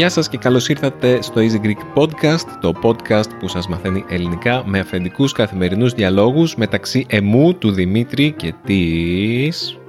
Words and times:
Γεια 0.00 0.08
σας 0.08 0.28
και 0.28 0.38
καλώς 0.38 0.68
ήρθατε 0.68 1.22
στο 1.22 1.40
Easy 1.40 1.66
Greek 1.66 1.98
Podcast, 1.98 2.46
το 2.60 2.72
podcast 2.82 3.28
που 3.38 3.48
σας 3.48 3.68
μαθαίνει 3.68 4.04
ελληνικά 4.08 4.62
με 4.66 4.78
αφεντικούς 4.78 5.32
καθημερινούς 5.32 5.92
διαλόγους 5.92 6.56
μεταξύ 6.56 7.06
εμού, 7.08 7.54
του 7.54 7.70
Δημήτρη 7.70 8.32
και 8.32 8.54
της... 8.64 9.79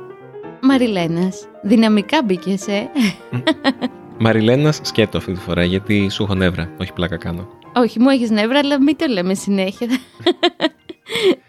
Μαριλένας. 0.61 1.47
Δυναμικά 1.63 2.23
μπήκες, 2.23 2.67
ε. 2.67 2.89
Μαριλένας 4.23 4.79
σκέτο 4.83 5.17
αυτή 5.17 5.33
τη 5.33 5.39
φορά 5.39 5.63
γιατί 5.63 6.09
σου 6.09 6.23
έχω 6.23 6.33
νεύρα, 6.35 6.71
όχι 6.79 6.93
πλάκα 6.93 7.17
κάνω. 7.17 7.47
Όχι, 7.75 7.99
μου 7.99 8.09
έχεις 8.09 8.29
νεύρα, 8.29 8.59
αλλά 8.59 8.81
μην 8.81 8.97
το 8.97 9.05
λέμε 9.09 9.33
συνέχεια. 9.33 9.87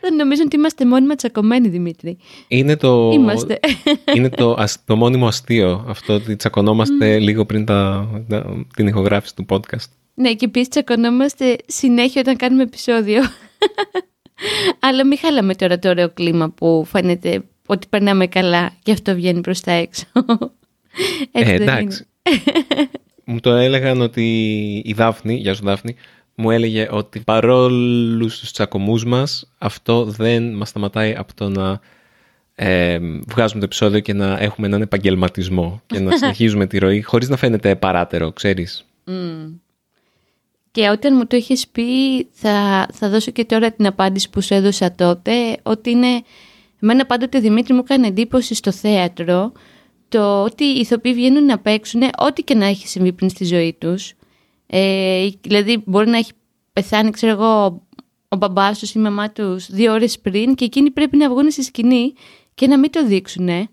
Δεν 0.01 0.15
νομίζω 0.17 0.43
ότι 0.45 0.57
είμαστε 0.57 0.87
μόνιμα 0.87 1.15
τσακωμένοι, 1.15 1.69
Δημήτρη. 1.69 2.19
Είναι 2.49 2.77
το, 2.77 3.11
Είμαστε. 3.13 3.59
είναι 4.17 4.29
το, 4.29 4.55
ασ- 4.59 4.87
το 4.87 4.97
μόνιμο 4.97 5.27
αστείο 5.27 5.85
αυτό 5.89 6.15
ότι 6.15 6.37
τσακωνόμαστε 6.37 7.19
λίγο 7.19 7.45
πριν 7.45 7.65
τα, 7.65 8.09
τα- 8.29 8.67
την 8.77 8.87
ηχογράφηση 8.87 9.35
του 9.37 9.47
podcast. 9.49 9.89
Ναι, 10.15 10.35
και 10.35 10.45
επίσης 10.45 10.69
τσακωνόμαστε 10.69 11.57
συνέχεια 11.67 12.21
όταν 12.21 12.37
κάνουμε 12.37 12.63
επεισόδιο. 12.63 13.23
Αλλά 14.81 15.07
μην 15.07 15.19
χάλαμε 15.19 15.55
τώρα 15.55 15.79
το 15.79 15.89
ωραίο 15.89 16.11
κλίμα 16.11 16.51
που 16.51 16.85
φαίνεται 16.89 17.43
ότι 17.73 17.87
περνάμε 17.91 18.27
καλά 18.27 18.73
και 18.83 18.93
αυτό 18.93 19.15
βγαίνει 19.15 19.41
προς 19.41 19.61
τα 19.61 19.73
έξω. 19.73 20.05
Έτσι 21.33 21.53
Ε, 21.53 21.59
δεν 21.59 21.69
εντάξει. 21.69 22.07
μου 23.25 23.41
το 23.41 23.51
έλεγαν 23.51 24.01
ότι 24.01 24.23
η 24.85 24.93
Δάφνη, 24.93 25.35
γεια 25.35 25.55
σου 25.55 25.65
Δάφνη, 25.65 25.97
μου 26.35 26.51
έλεγε 26.51 26.89
ότι 26.91 27.21
παρόλους 27.21 28.39
τους 28.39 28.53
τσακωμούς 28.53 29.05
μας, 29.05 29.53
αυτό 29.59 30.05
δεν 30.05 30.55
μας 30.55 30.69
σταματάει 30.69 31.15
από 31.17 31.35
το 31.35 31.49
να 31.49 31.81
ε, 32.55 32.99
βγάζουμε 33.27 33.61
το 33.61 33.65
επεισόδιο 33.65 34.01
και 34.01 34.13
να 34.13 34.39
έχουμε 34.39 34.67
έναν 34.67 34.83
επαγγελματισμό 34.83 35.83
και 35.87 36.01
να 36.01 36.17
συνεχίζουμε 36.19 36.67
τη 36.67 36.79
ροή 36.79 37.03
χωρίς 37.03 37.29
να 37.29 37.37
φαίνεται 37.37 37.77
παράτερο, 37.77 38.33
ξέρεις. 38.33 38.85
είναι. 39.07 39.61
Και 40.71 40.89
όταν 40.89 41.17
μου 41.17 41.27
το 41.27 41.37
είχες 41.37 41.67
πει 41.69 41.83
θα, 42.33 42.87
θα 42.93 43.09
δώσω 43.09 43.31
και 43.31 43.45
τώρα 43.45 43.73
την 43.73 43.87
απάντηση 43.87 44.31
που 44.31 44.41
σου 44.41 44.55
έδωσα 44.55 44.93
τότε 44.93 45.33
ότι 45.63 45.91
είναι, 45.91 46.23
εμένα 46.83 47.07
πάντοτε 47.07 47.39
Δημήτρη 47.39 47.75
μου 47.75 47.81
έκανε 47.85 48.07
εντύπωση 48.07 48.55
στο 48.55 48.73
θέατρο 48.73 49.53
το 50.09 50.43
ότι 50.43 50.65
οι 50.65 50.79
ηθοποιοί 50.79 51.15
βγαίνουν 51.15 51.45
να 51.45 51.59
παίξουν 51.59 52.03
ό,τι 52.19 52.43
και 52.43 52.55
να 52.55 52.67
έχει 52.67 52.89
συμβεί 52.89 53.13
πριν 53.13 53.31
στη 53.31 53.45
ζωή 53.45 53.77
τους. 53.79 54.13
Ε, 54.67 55.29
δηλαδή 55.41 55.83
μπορεί 55.85 56.09
να 56.09 56.17
έχει 56.17 56.33
πεθάνει 56.73 57.11
ξέρω 57.11 57.33
εγώ 57.33 57.83
ο 58.29 58.37
μπαμπάς 58.37 58.79
τους 58.79 58.91
ή 58.91 58.95
η 58.97 59.01
μαμά 59.01 59.31
τους 59.31 59.71
δύο 59.71 59.93
ώρες 59.93 60.19
πριν 60.19 60.55
και 60.55 60.65
εκείνοι 60.65 60.91
πρέπει 60.91 61.17
να 61.17 61.29
βγουν 61.29 61.51
στη 61.51 61.63
σκηνή 61.63 62.13
και 62.55 62.67
να 62.67 62.79
μην 62.79 62.91
το 62.91 63.07
δείξουν. 63.07 63.49
Ε, 63.49 63.69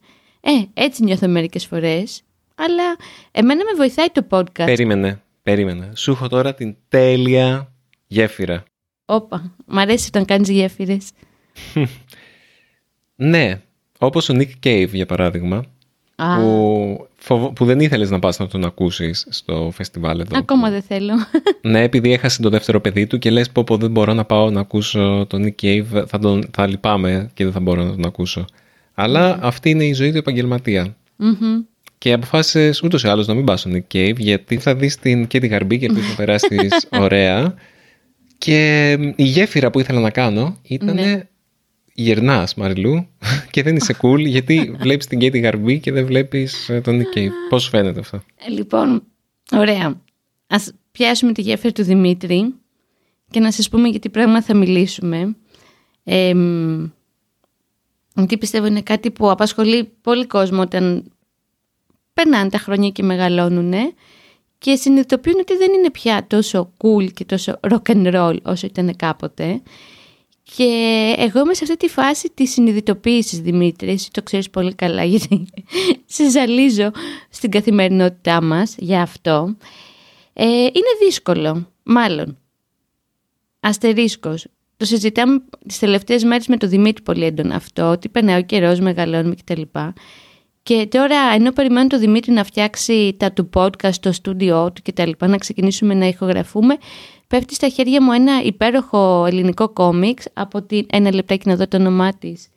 έτσι 0.74 1.04
νιώθω 1.04 1.28
μερικές 1.28 1.66
φορές. 1.66 2.22
Αλλά 2.56 2.96
εμένα 3.32 3.64
με 3.64 3.72
βοηθάει 3.76 4.08
το 4.08 4.26
podcast. 4.30 4.66
Περίμενε, 4.66 5.22
περίμενε. 5.44 5.92
Σου 5.96 6.12
έχω 6.12 6.28
τώρα 6.28 6.54
την 6.54 6.76
τέλεια 6.88 7.74
γέφυρα. 8.08 8.64
Όπα, 9.06 9.56
μ' 9.66 9.78
αρέσει 9.78 10.08
όταν 10.08 10.26
κάνεις 10.26 10.50
γέφυρες. 10.50 11.10
Ναι, 13.22 13.62
όπως 14.00 14.30
ο 14.30 14.34
Nick 14.38 14.68
Cave 14.68 14.90
για 14.92 15.06
παράδειγμα, 15.06 15.64
Α, 16.16 16.36
που, 16.40 17.08
φοβο- 17.16 17.52
που 17.54 17.66
δεν 17.66 17.80
ήθελες 17.80 18.10
να 18.10 18.20
πας 18.20 18.40
να 18.40 18.48
τον 18.48 18.66
ακούσεις 18.66 19.28
στο 19.30 19.72
φεστιβάλ 19.74 20.20
εδώ. 20.20 20.38
ακόμα 20.38 20.70
δεν 20.70 20.82
θέλω. 20.82 21.14
Ναι, 21.62 21.82
επειδή 21.84 22.14
έχασε 22.14 22.42
το 22.42 22.50
δεύτερο 22.50 22.82
παιδί 22.82 23.08
του 23.08 23.20
και 23.20 23.30
λες 23.30 23.50
πω 23.50 23.64
πω 23.64 23.78
δεν 23.78 23.92
μπορώ 23.92 24.14
να 24.14 24.26
πάω 24.26 24.50
να 24.50 24.60
ακούσω 24.60 25.26
τον 25.30 25.44
Nick 25.46 25.64
Cave, 25.66 26.04
θα, 26.08 26.20
τον, 26.20 26.44
θα 26.52 26.68
λυπάμαι 26.68 27.30
και 27.34 27.44
δεν 27.44 27.54
θα 27.54 27.60
μπορώ 27.60 27.84
να 27.84 27.90
τον 27.92 28.06
ακούσω. 28.06 28.46
Αλλά 28.94 29.40
αυτή 29.42 29.70
είναι 29.70 29.84
η 29.86 29.94
ζωή 29.94 30.12
του 30.12 30.18
επαγγελματία. 30.18 30.96
Μμμ. 31.16 31.62
Και 31.98 32.14
αποφάσισες 32.14 32.82
ούτως 32.84 33.04
ή 33.04 33.08
άλλως 33.08 33.28
να 33.28 33.34
μην 33.34 33.46
πας 33.46 33.60
στον 33.60 33.74
Nick 33.76 33.96
Cave 33.96 34.18
γιατί 34.18 34.58
θα 34.58 34.76
δεις 34.76 34.98
την 34.98 35.24
Katy 35.32 35.50
Γαρμπή 35.50 35.78
και 35.80 35.86
ελπίζω 35.86 36.08
να 36.10 36.16
περάσεις 36.16 36.88
ωραία. 37.06 37.54
Και 38.38 38.92
η 39.16 39.24
γέφυρα 39.24 39.70
που 39.72 39.80
ήθελα 39.80 40.00
να 40.00 40.10
κάνω 40.10 40.58
ήταν 40.64 40.94
Ναι. 40.96 41.22
Γερνάς 41.94 42.56
Μαριλού 42.56 43.08
και 43.52 43.64
δεν 43.64 43.76
είσαι 43.76 43.98
cool 44.02 44.20
γιατί 44.20 44.76
βλέπεις 44.80 45.08
την 45.08 45.20
Katy 45.22 45.42
Γαρμπή 45.42 45.80
και 45.80 45.92
δεν 45.92 46.06
βλέπεις 46.06 46.70
ε, 46.70 46.82
τον 46.82 47.00
Nick 47.02 47.18
Cave. 47.18 47.32
Πώς 47.50 47.64
σου 47.64 47.70
φαίνεται 47.70 48.00
αυτό; 48.00 48.22
Ε, 48.48 48.50
λοιπόν, 48.50 49.04
ωραία. 49.52 50.02
Ας 50.48 50.74
πιάσουμε 50.92 51.32
τη 51.32 51.42
γέφυρα 51.42 51.74
του 51.74 51.84
Δημήτρη 51.84 52.54
και 53.30 53.40
να 53.40 53.52
σας 53.52 53.70
πούμε 53.70 53.88
για 53.88 54.00
τι 54.00 54.10
πράγμα 54.10 54.42
θα 54.42 54.56
μιλήσουμε. 54.56 55.36
Ε, 56.04 56.34
μ, 56.34 56.86
γιατί 58.16 58.38
πιστεύω 58.38 58.66
είναι 58.66 58.82
κάτι 58.82 59.12
που 59.12 59.32
απασχολεί 59.32 59.92
πολύ 60.02 60.26
κόσμο 60.26 60.62
όταν 60.62 61.12
περνάνε 62.14 62.50
τα 62.50 62.58
χρόνια 62.58 62.90
και 62.90 63.04
μεγαλώνουν 63.04 63.74
και 64.58 64.76
συνειδητοποιούν 64.76 65.40
ότι 65.40 65.58
δεν 65.58 65.74
είναι 65.74 65.92
πια 65.92 66.26
τόσο 66.28 66.74
cool 66.78 67.14
και 67.14 67.26
τόσο 67.26 67.60
rock 67.62 67.92
and 67.96 68.14
roll 68.14 68.38
όσο 68.42 68.68
ήταν 68.68 68.96
κάποτε. 68.96 69.62
Και 70.56 71.16
εγώ 71.18 71.40
είμαι 71.40 71.54
σε 71.54 71.64
αυτή 71.64 71.78
τη 71.78 71.88
φάση 71.88 72.32
της 72.34 72.52
συνειδητοποίησης, 72.52 73.40
Δημήτρη, 73.40 73.90
εσύ 73.90 74.12
το 74.12 74.24
ξέρεις 74.24 74.50
πολύ 74.50 74.76
καλά 74.76 75.04
γιατί 75.04 75.46
σε 76.06 76.30
ζαλίζω 76.30 76.92
στην 77.30 77.52
καθημερινότητά 77.52 78.42
μας 78.42 78.76
για 78.78 79.02
αυτό. 79.02 79.56
Ε, 80.34 80.46
είναι 80.46 81.06
δύσκολο, 81.06 81.72
μάλλον. 81.84 82.38
Αστερίσκος. 83.60 84.46
Το 84.78 84.86
συζητάμε 84.86 85.42
τις 85.68 85.80
τελευταίες 85.80 86.24
μέρες 86.24 86.48
με 86.48 86.58
τον 86.58 86.70
Δημήτρη 86.70 87.04
πολύ 87.04 87.26
έντονα 87.26 87.56
αυτό, 87.56 87.90
ότι 87.90 88.10
περνάει 88.10 88.40
ο 88.40 88.44
καιρός, 88.44 88.80
μεγαλώνουμε 88.80 89.36
κτλ. 89.36 89.62
Και 90.64 90.88
τώρα, 90.92 91.18
ενώ 91.34 91.52
περιμένω 91.52 91.88
τον 91.88 92.00
Δημήτρη 92.00 92.32
να 92.32 92.44
φτιάξει 92.44 93.16
τα 93.20 93.32
του 93.32 93.50
podcast, 93.54 93.96
το 94.00 94.12
στούντιό 94.12 94.72
του 94.72 94.82
κτλ, 94.84 95.12
να 95.26 95.38
ξεκινήσουμε 95.38 95.94
να 95.94 96.06
ηχογραφούμε, 96.08 96.78
πέφτει 97.30 97.54
στα 97.54 97.70
χέρια 97.70 98.02
μου 98.02 98.12
ένα 98.12 98.42
υπέροχο 98.42 99.26
ελληνικό 99.26 99.70
κόμιξ 99.70 100.26
από 100.34 100.62
την 100.62 100.86
ένα 100.90 101.14
λεπτάκι 101.14 101.48
να 101.48 101.56
δω 101.56 101.68
το 101.68 101.78
όνομά 101.78 102.14
της. 102.14 102.48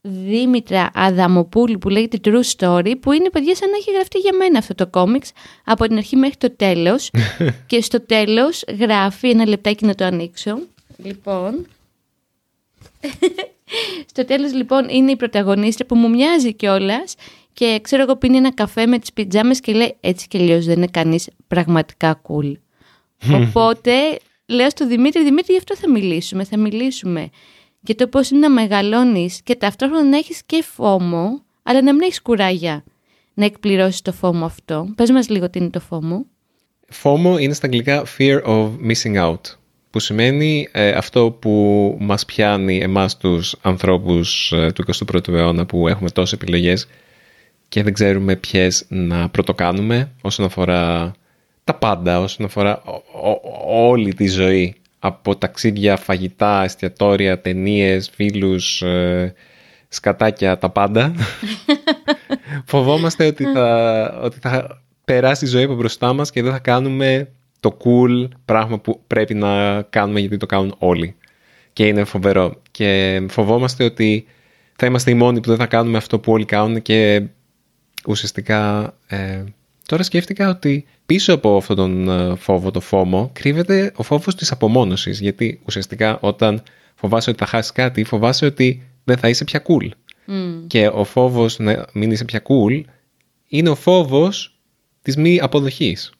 Δήμητρα 0.00 0.90
Αδαμοπούλου 0.94 1.78
που 1.78 1.88
λέγεται 1.88 2.18
True 2.24 2.56
Story 2.56 2.94
που 3.00 3.12
είναι 3.12 3.30
παιδιά 3.30 3.54
σαν 3.54 3.70
να 3.70 3.76
έχει 3.76 3.90
γραφτεί 3.92 4.18
για 4.18 4.32
μένα 4.36 4.58
αυτό 4.58 4.74
το 4.74 4.86
κόμιξ 4.86 5.32
από 5.64 5.86
την 5.86 5.96
αρχή 5.96 6.16
μέχρι 6.16 6.36
το 6.36 6.50
τέλος. 6.56 7.10
Και 7.66 7.80
στο 7.80 8.00
τέλος 8.00 8.64
γράφει 8.78 9.28
ένα 9.28 9.46
λεπτάκι 9.46 9.84
να 9.84 9.94
το 9.94 10.04
ανοίξω. 10.04 10.58
Λοιπόν. 10.96 11.66
Στο 14.10 14.24
τέλος 14.24 14.52
λοιπόν 14.52 14.88
είναι 14.88 15.10
η 15.10 15.16
πρωταγωνίστρια 15.16 15.86
που 15.86 15.96
μου 15.96 16.10
μοιάζει 16.10 16.54
κιόλας 16.54 17.14
και 17.52 17.78
ξέρω 17.82 18.02
εγώ 18.02 18.16
πίνει 18.16 18.36
ένα 18.36 18.54
καφέ 18.54 18.86
με 18.86 18.98
τις 18.98 19.12
πιτζάμες 19.12 19.60
και 19.60 19.72
λέει 19.72 19.96
έτσι 20.00 20.28
και 20.28 20.38
αλλιώς 20.38 20.64
δεν 20.64 20.76
είναι 20.76 20.86
κανείς 20.86 21.28
πραγματικά 21.48 22.20
cool 22.28 22.52
οπότε 23.42 23.92
λέω 24.46 24.70
στο 24.70 24.86
Δημήτρη 24.86 25.24
Δημήτρη 25.24 25.52
γι' 25.52 25.58
αυτό 25.58 25.76
θα 25.76 25.90
μιλήσουμε 25.90 26.44
θα 26.44 26.58
μιλήσουμε 26.58 27.30
για 27.80 27.94
το 27.94 28.06
πώς 28.06 28.30
είναι 28.30 28.40
να 28.40 28.50
μεγαλώνεις 28.50 29.40
και 29.42 29.54
ταυτόχρονα 29.54 30.04
να 30.04 30.16
έχεις 30.16 30.42
και 30.46 30.62
φόμο, 30.62 31.42
αλλά 31.62 31.82
να 31.82 31.92
μην 31.92 32.02
έχεις 32.02 32.22
κουράγια 32.22 32.84
να 33.34 33.44
εκπληρώσεις 33.44 34.02
το 34.02 34.12
φόμο 34.12 34.44
αυτό. 34.44 34.92
Πες 34.94 35.10
μας 35.10 35.28
λίγο 35.28 35.50
τι 35.50 35.58
είναι 35.58 35.70
το 35.70 35.80
φόμο. 35.80 36.26
FOMO 37.02 37.40
είναι 37.40 37.52
στα 37.52 37.66
αγγλικά 37.66 38.04
Fear 38.18 38.42
of 38.42 38.70
Missing 38.88 39.24
Out, 39.24 39.40
που 39.90 39.98
σημαίνει 39.98 40.68
ε, 40.72 40.90
αυτό 40.90 41.30
που 41.30 41.96
μας 42.00 42.24
πιάνει 42.24 42.78
εμάς 42.78 43.16
τους 43.16 43.56
ανθρώπους 43.62 44.52
ε, 44.52 44.72
του 44.72 44.84
21ου 44.94 45.28
αιώνα 45.28 45.66
που 45.66 45.88
έχουμε 45.88 46.10
τόσες 46.10 46.32
επιλογές 46.32 46.88
και 47.68 47.82
δεν 47.82 47.92
ξέρουμε 47.92 48.36
ποιες 48.36 48.84
να 48.88 49.28
πρωτοκάνουμε 49.28 50.10
όσον 50.20 50.46
αφορά 50.46 51.12
τα 51.68 51.74
πάντα, 51.74 52.20
όσον 52.20 52.46
αφορά 52.46 52.82
ο- 52.84 53.28
ο- 53.30 53.88
όλη 53.88 54.14
τη 54.14 54.28
ζωή. 54.28 54.74
Από 54.98 55.36
ταξίδια, 55.36 55.96
φαγητά, 55.96 56.64
εστιατόρια, 56.64 57.40
ταινίες, 57.40 58.10
φίλους, 58.14 58.82
ε, 58.82 59.34
σκατάκια, 59.88 60.58
τα 60.58 60.70
πάντα. 60.70 61.12
Φοβόμαστε 62.72 63.26
ότι 63.26 63.44
θα, 63.44 64.20
ότι 64.22 64.38
θα 64.40 64.82
περάσει 65.04 65.44
η 65.44 65.48
ζωή 65.48 65.62
από 65.64 65.74
μπροστά 65.74 66.12
μας 66.12 66.30
και 66.30 66.42
δεν 66.42 66.52
θα 66.52 66.58
κάνουμε 66.58 67.28
το 67.60 67.76
cool 67.84 68.28
πράγμα 68.44 68.78
που 68.78 69.00
πρέπει 69.06 69.34
να 69.34 69.82
κάνουμε 69.82 70.20
γιατί 70.20 70.36
το 70.36 70.46
κάνουν 70.46 70.74
όλοι. 70.78 71.16
Και 71.72 71.86
είναι 71.86 72.04
φοβερό. 72.04 72.62
Και 72.70 73.22
φοβόμαστε 73.28 73.84
ότι 73.84 74.26
θα 74.76 74.86
είμαστε 74.86 75.10
οι 75.10 75.14
μόνοι 75.14 75.40
που 75.40 75.48
δεν 75.48 75.58
θα 75.58 75.66
κάνουμε 75.66 75.96
αυτό 75.96 76.18
που 76.18 76.32
όλοι 76.32 76.44
κάνουν 76.44 76.82
και 76.82 77.22
ουσιαστικά 78.06 78.94
ε, 79.06 79.44
τώρα 79.88 80.02
σκέφτηκα 80.02 80.48
ότι 80.48 80.86
πίσω 81.06 81.34
από 81.34 81.56
αυτόν 81.56 81.76
τον 81.76 82.08
ε, 82.08 82.34
φόβο, 82.34 82.70
το 82.70 82.80
φόμο, 82.80 83.30
κρύβεται 83.32 83.92
ο 83.96 84.02
φόβος 84.02 84.34
της 84.34 84.50
απομόνωσης. 84.50 85.20
Γιατί 85.20 85.60
ουσιαστικά 85.66 86.18
όταν 86.20 86.62
φοβάσαι 86.94 87.30
ότι 87.30 87.38
θα 87.38 87.46
χάσεις 87.46 87.72
κάτι, 87.72 88.04
φοβάσαι 88.04 88.46
ότι 88.46 88.82
δεν 89.04 89.16
θα 89.16 89.28
είσαι 89.28 89.44
πια 89.44 89.62
cool. 89.66 89.88
Και 90.66 90.88
ο 90.88 91.04
φόβος 91.04 91.58
να 91.58 91.86
μην 91.92 92.10
είσαι 92.10 92.24
πια 92.24 92.42
cool 92.42 92.82
είναι 93.48 93.68
ο 93.68 93.74
φόβος 93.74 94.58
της 95.02 95.16
μη 95.16 95.40
αποδοχής. 95.40 96.12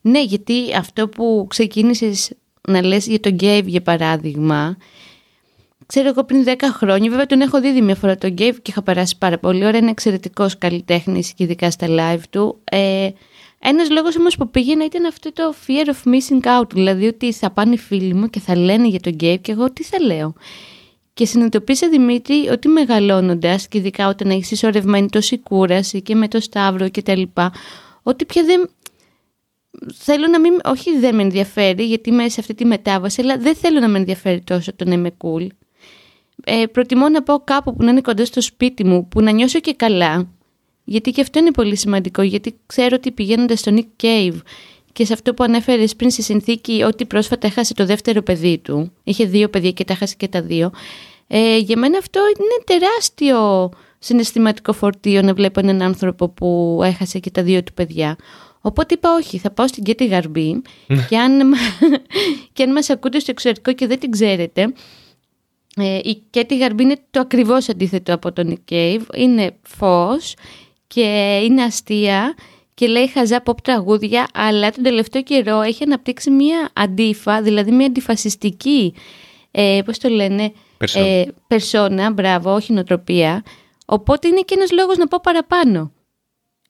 Ναι, 0.00 0.22
γιατί 0.22 0.74
αυτό 0.76 1.08
που 1.08 1.46
ξεκίνησες 1.48 2.32
να 2.68 2.82
λες 2.82 3.06
για 3.06 3.20
τον 3.20 3.32
Γκέιβ 3.32 3.66
για 3.66 3.82
παράδειγμα, 3.82 4.76
ξέρω 5.86 6.08
εγώ 6.08 6.24
πριν 6.24 6.44
10 6.46 6.54
χρόνια, 6.62 7.10
βέβαια 7.10 7.26
τον 7.26 7.40
έχω 7.40 7.60
δει 7.60 7.80
μια 7.80 7.94
φορά 7.94 8.16
τον 8.16 8.30
Γκέιβ 8.30 8.56
και 8.56 8.70
είχα 8.70 8.82
περάσει 8.82 9.18
πάρα 9.18 9.38
πολύ 9.38 9.64
ώρα, 9.64 9.78
είναι 9.78 9.90
εξαιρετικός 9.90 10.58
καλλιτέχνης 10.58 11.32
και 11.32 11.44
ειδικά 11.44 11.70
στα 11.70 11.86
live 11.90 12.22
του. 12.30 12.60
Ε, 12.64 13.10
ένας 13.66 13.90
λόγος 13.90 14.16
όμως 14.16 14.36
που 14.36 14.50
πήγαινα 14.50 14.84
ήταν 14.84 15.04
αυτό 15.04 15.32
το 15.32 15.54
fear 15.66 15.88
of 15.88 16.12
missing 16.12 16.60
out, 16.60 16.70
δηλαδή 16.72 17.06
ότι 17.06 17.32
θα 17.32 17.50
πάνε 17.50 17.74
οι 17.74 17.78
φίλοι 17.78 18.14
μου 18.14 18.30
και 18.30 18.40
θα 18.40 18.56
λένε 18.56 18.86
για 18.88 19.00
τον 19.00 19.12
Γκέιβ 19.12 19.40
και 19.40 19.52
εγώ 19.52 19.72
τι 19.72 19.82
θα 19.82 20.00
λέω. 20.00 20.34
Και 21.14 21.26
συνειδητοποίησα 21.26 21.88
Δημήτρη 21.88 22.48
ότι 22.48 22.68
μεγαλώνοντας 22.68 23.68
και 23.68 23.78
ειδικά 23.78 24.08
όταν 24.08 24.30
έχεις 24.30 24.46
συσσωρευμένη 24.46 25.08
τόση 25.08 25.38
κούραση 25.38 26.02
και 26.02 26.14
με 26.14 26.28
το 26.28 26.40
Σταύρο 26.40 26.88
και 26.88 27.02
τα 27.02 27.16
λοιπά, 27.16 27.52
ότι 28.02 28.24
πια 28.24 28.44
δεν. 28.44 28.70
Θέλω 29.94 30.26
να 30.26 30.40
μην. 30.40 30.60
Όχι, 30.64 30.98
δεν 30.98 31.14
με 31.14 31.22
ενδιαφέρει, 31.22 31.84
γιατί 31.84 32.10
είμαι 32.10 32.28
σε 32.28 32.40
αυτή 32.40 32.54
τη 32.54 32.64
μετάβαση, 32.64 33.20
αλλά 33.20 33.38
δεν 33.38 33.54
θέλω 33.54 33.80
να 33.80 33.88
με 33.88 33.98
ενδιαφέρει 33.98 34.40
τόσο 34.40 34.74
το 34.74 34.84
να 34.84 34.94
είμαι 34.94 35.16
cool. 35.24 35.46
Ε, 36.44 36.66
προτιμώ 36.66 37.08
να 37.08 37.22
πάω 37.22 37.40
κάπου 37.44 37.74
που 37.74 37.84
να 37.84 37.90
είναι 37.90 38.00
κοντά 38.00 38.24
στο 38.24 38.40
σπίτι 38.40 38.84
μου, 38.84 39.08
που 39.08 39.20
να 39.20 39.30
νιώσω 39.30 39.60
και 39.60 39.74
καλά. 39.74 40.28
Γιατί 40.84 41.10
και 41.10 41.20
αυτό 41.20 41.38
είναι 41.38 41.50
πολύ 41.50 41.76
σημαντικό, 41.76 42.22
γιατί 42.22 42.54
ξέρω 42.66 42.96
ότι 42.98 43.10
πηγαίνοντας 43.10 43.58
στο 43.58 43.72
Nick 43.74 44.04
Cave 44.04 44.38
και 44.92 45.04
σε 45.04 45.12
αυτό 45.12 45.34
που 45.34 45.44
ανέφερες 45.44 45.96
πριν 45.96 46.10
στη 46.10 46.22
συνθήκη 46.22 46.82
ότι 46.82 47.04
πρόσφατα 47.04 47.46
έχασε 47.46 47.74
το 47.74 47.86
δεύτερο 47.86 48.22
παιδί 48.22 48.58
του. 48.58 48.92
Είχε 49.04 49.24
δύο 49.24 49.48
παιδιά 49.48 49.70
και 49.70 49.84
τα 49.84 49.92
έχασε 49.92 50.14
και 50.18 50.28
τα 50.28 50.42
δύο. 50.42 50.70
Ε, 51.26 51.56
για 51.56 51.78
μένα 51.78 51.98
αυτό 51.98 52.20
είναι 52.20 52.78
τεράστιο 52.78 53.70
συναισθηματικό 53.98 54.72
φορτίο 54.72 55.22
να 55.22 55.34
βλέπω 55.34 55.60
έναν 55.60 55.82
άνθρωπο 55.82 56.28
που 56.28 56.80
έχασε 56.84 57.18
και 57.18 57.30
τα 57.30 57.42
δύο 57.42 57.62
του 57.62 57.72
παιδιά. 57.72 58.16
Οπότε 58.60 58.94
είπα 58.94 59.14
όχι, 59.14 59.38
θα 59.38 59.50
πάω 59.50 59.68
στην 59.68 59.82
Κέτη 59.82 60.06
Γαρμπή 60.06 60.62
ναι. 60.86 61.06
και 61.08 61.18
αν, 61.18 61.54
και 62.52 62.62
αν 62.62 62.72
μας 62.72 62.90
ακούτε 62.90 63.18
στο 63.18 63.30
εξωτερικό 63.30 63.72
και 63.72 63.86
δεν 63.86 63.98
την 63.98 64.10
ξέρετε, 64.10 64.72
ε, 65.76 65.98
η 66.02 66.22
Κέτη 66.30 66.56
Γαρμπή 66.56 66.82
είναι 66.82 66.96
το 67.10 67.20
ακριβώς 67.20 67.68
αντίθετο 67.68 68.14
από 68.14 68.32
τον 68.32 68.50
Nick 68.50 68.72
Cave. 68.72 69.02
Είναι 69.14 69.56
φως 69.62 70.34
και 70.86 71.40
είναι 71.44 71.62
αστεία 71.62 72.34
και 72.74 72.86
λέει 72.86 73.08
χαζά 73.08 73.42
pop 73.46 73.56
τραγούδια, 73.62 74.28
αλλά 74.34 74.70
τον 74.70 74.82
τελευταίο 74.82 75.22
καιρό 75.22 75.60
έχει 75.60 75.82
αναπτύξει 75.82 76.30
μια 76.30 76.70
αντίφα, 76.72 77.42
δηλαδή 77.42 77.70
μια 77.70 77.86
αντιφασιστική, 77.86 78.94
ε, 79.50 79.80
πώς 79.84 79.98
το 79.98 80.08
λένε, 80.08 80.52
ε, 80.94 81.22
περσόνα, 81.46 82.12
μπράβο, 82.12 82.54
όχι 82.54 82.72
νοοτροπία. 82.72 83.42
Οπότε 83.86 84.28
είναι 84.28 84.40
και 84.40 84.54
ένας 84.56 84.70
λόγος 84.70 84.96
να 84.96 85.06
πάω 85.06 85.20
παραπάνω. 85.20 85.92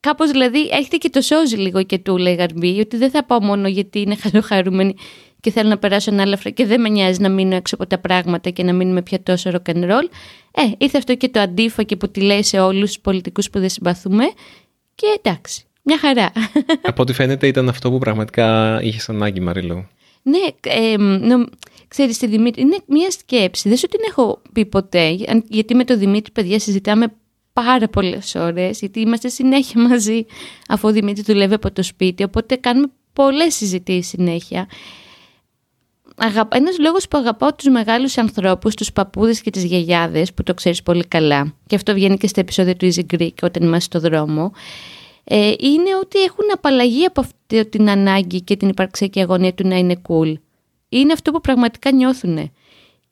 Κάπως 0.05 0.31
δηλαδή 0.31 0.69
έρχεται 0.71 0.97
και 0.97 1.09
το 1.09 1.21
σώζει 1.21 1.55
λίγο 1.55 1.83
και 1.83 1.97
του 1.97 2.17
λέει 2.17 2.35
Γαρμπή, 2.35 2.79
ότι 2.79 2.97
δεν 2.97 3.09
θα 3.09 3.23
πάω 3.25 3.43
μόνο 3.43 3.67
γιατί 3.67 3.99
είναι 3.99 4.41
χαρούμενη 4.41 4.93
και 5.39 5.51
θέλω 5.51 5.69
να 5.69 5.77
περάσω 5.77 6.11
ένα 6.11 6.21
άλλο 6.21 6.37
και 6.53 6.65
δεν 6.65 6.81
με 6.81 6.89
νοιάζει 6.89 7.21
να 7.21 7.29
μείνω 7.29 7.55
έξω 7.55 7.75
από 7.75 7.87
τα 7.87 7.99
πράγματα 7.99 8.49
και 8.49 8.63
να 8.63 8.73
μείνουμε 8.73 9.01
πια 9.01 9.23
τόσο 9.23 9.51
rock 9.53 9.73
and 9.73 9.83
roll. 9.83 10.07
Ε, 10.51 10.61
ήρθε 10.77 10.97
αυτό 10.97 11.15
και 11.15 11.29
το 11.29 11.39
αντίφα 11.39 11.83
και 11.83 11.95
που 11.95 12.11
τη 12.11 12.21
λέει 12.21 12.43
σε 12.43 12.59
όλους 12.59 12.87
τους 12.87 12.99
πολιτικούς 12.99 13.49
που 13.49 13.59
δεν 13.59 13.69
συμπαθούμε 13.69 14.23
και 14.95 15.05
εντάξει. 15.21 15.63
Μια 15.83 15.97
χαρά. 15.97 16.31
Από 16.89 17.01
ό,τι 17.01 17.13
φαίνεται 17.13 17.47
ήταν 17.47 17.69
αυτό 17.69 17.91
που 17.91 17.97
πραγματικά 17.97 18.79
είχες 18.81 19.09
ανάγκη, 19.09 19.39
Μαρίλο. 19.39 19.89
Ναι, 20.21 20.39
ε, 20.61 20.97
νο, 20.97 21.45
ξέρεις, 21.87 22.17
τη 22.17 22.27
Δημήτρη, 22.27 22.61
είναι 22.61 22.77
μια 22.87 23.11
σκέψη. 23.11 23.69
Δεν 23.69 23.77
σου 23.77 23.87
την 23.87 23.99
έχω 24.07 24.41
πει 24.53 24.65
ποτέ, 24.65 25.17
γιατί 25.47 25.75
με 25.75 25.83
το 25.83 25.97
Δημήτρη, 25.97 26.31
παιδιά, 26.31 26.59
συζητάμε 26.59 27.07
πάρα 27.63 27.87
πολλές 27.87 28.35
ώρες, 28.35 28.79
γιατί 28.79 28.99
είμαστε 28.99 29.27
συνέχεια 29.27 29.81
μαζί, 29.81 30.25
αφού 30.67 30.87
ο 30.87 30.91
Δημήτρης 30.91 31.25
δουλεύει 31.25 31.53
από 31.53 31.71
το 31.71 31.83
σπίτι, 31.83 32.23
οπότε 32.23 32.55
κάνουμε 32.55 32.87
πολλές 33.13 33.55
συζητήσεις 33.55 34.07
συνέχεια. 34.07 34.67
Ένας 36.49 36.79
λόγος 36.79 37.07
που 37.07 37.17
αγαπάω 37.17 37.53
τους 37.53 37.69
μεγάλους 37.69 38.17
ανθρώπους, 38.17 38.75
τους 38.75 38.91
παππούδες 38.91 39.41
και 39.41 39.49
τις 39.49 39.63
γιαγιάδες, 39.63 40.33
που 40.33 40.43
το 40.43 40.53
ξέρεις 40.53 40.83
πολύ 40.83 41.05
καλά, 41.07 41.53
και 41.67 41.75
αυτό 41.75 41.93
βγαίνει 41.93 42.17
και 42.17 42.27
στα 42.27 42.39
επεισόδια 42.39 42.75
του 42.75 42.91
Easy 42.93 43.15
Greek 43.15 43.33
όταν 43.41 43.63
είμαστε 43.63 43.99
στο 43.99 44.09
δρόμο, 44.09 44.51
ε, 45.23 45.53
είναι 45.59 45.95
ότι 46.01 46.19
έχουν 46.19 46.45
απαλλαγή 46.53 47.05
από 47.05 47.21
αυτή 47.21 47.69
την 47.69 47.89
ανάγκη 47.89 48.41
και 48.41 48.55
την 48.55 48.69
υπαρξιακή 48.69 49.21
αγωνία 49.21 49.53
του 49.53 49.67
να 49.67 49.75
είναι 49.75 50.01
cool. 50.07 50.33
Είναι 50.89 51.13
αυτό 51.13 51.31
που 51.31 51.41
πραγματικά 51.41 51.91
νιώθουν. 51.91 52.51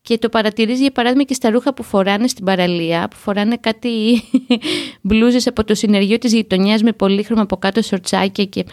Και 0.05 0.17
το 0.17 0.29
παρατηρείς 0.29 0.79
για 0.79 0.91
παράδειγμα 0.91 1.23
και 1.23 1.33
στα 1.33 1.49
ρούχα 1.49 1.73
που 1.73 1.83
φοράνε 1.83 2.27
στην 2.27 2.45
παραλία, 2.45 3.07
που 3.07 3.15
φοράνε 3.15 3.57
κάτι 3.57 4.21
μπλούζες 5.01 5.47
από 5.47 5.63
το 5.63 5.75
συνεργείο 5.75 6.17
της 6.17 6.33
γειτονιάς 6.33 6.83
με 6.83 6.91
πολύχρωμα 6.91 7.41
από 7.41 7.57
κάτω 7.57 7.81
σορτσάκια 7.81 8.45
και 8.45 8.65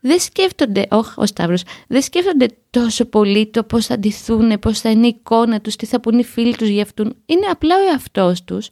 δεν 0.00 0.20
σκέφτονται, 0.20 0.86
όχι 0.90 1.12
ο 1.16 1.26
Σταύρος, 1.26 1.62
δεν 1.88 2.02
σκέφτονται 2.02 2.46
τόσο 2.70 3.04
πολύ 3.04 3.46
το 3.46 3.62
πώς 3.64 3.86
θα 3.86 3.94
αντιθούν, 3.94 4.58
πώς 4.58 4.80
θα 4.80 4.90
είναι 4.90 5.06
η 5.06 5.16
εικόνα 5.18 5.60
τους, 5.60 5.76
τι 5.76 5.86
θα 5.86 6.00
πούν 6.00 6.18
οι 6.18 6.24
φίλοι 6.24 6.56
τους 6.56 6.68
για 6.68 6.82
αυτούν. 6.82 7.16
Είναι 7.26 7.46
απλά 7.50 7.76
ο 7.76 7.90
εαυτός 7.90 8.44
τους 8.44 8.70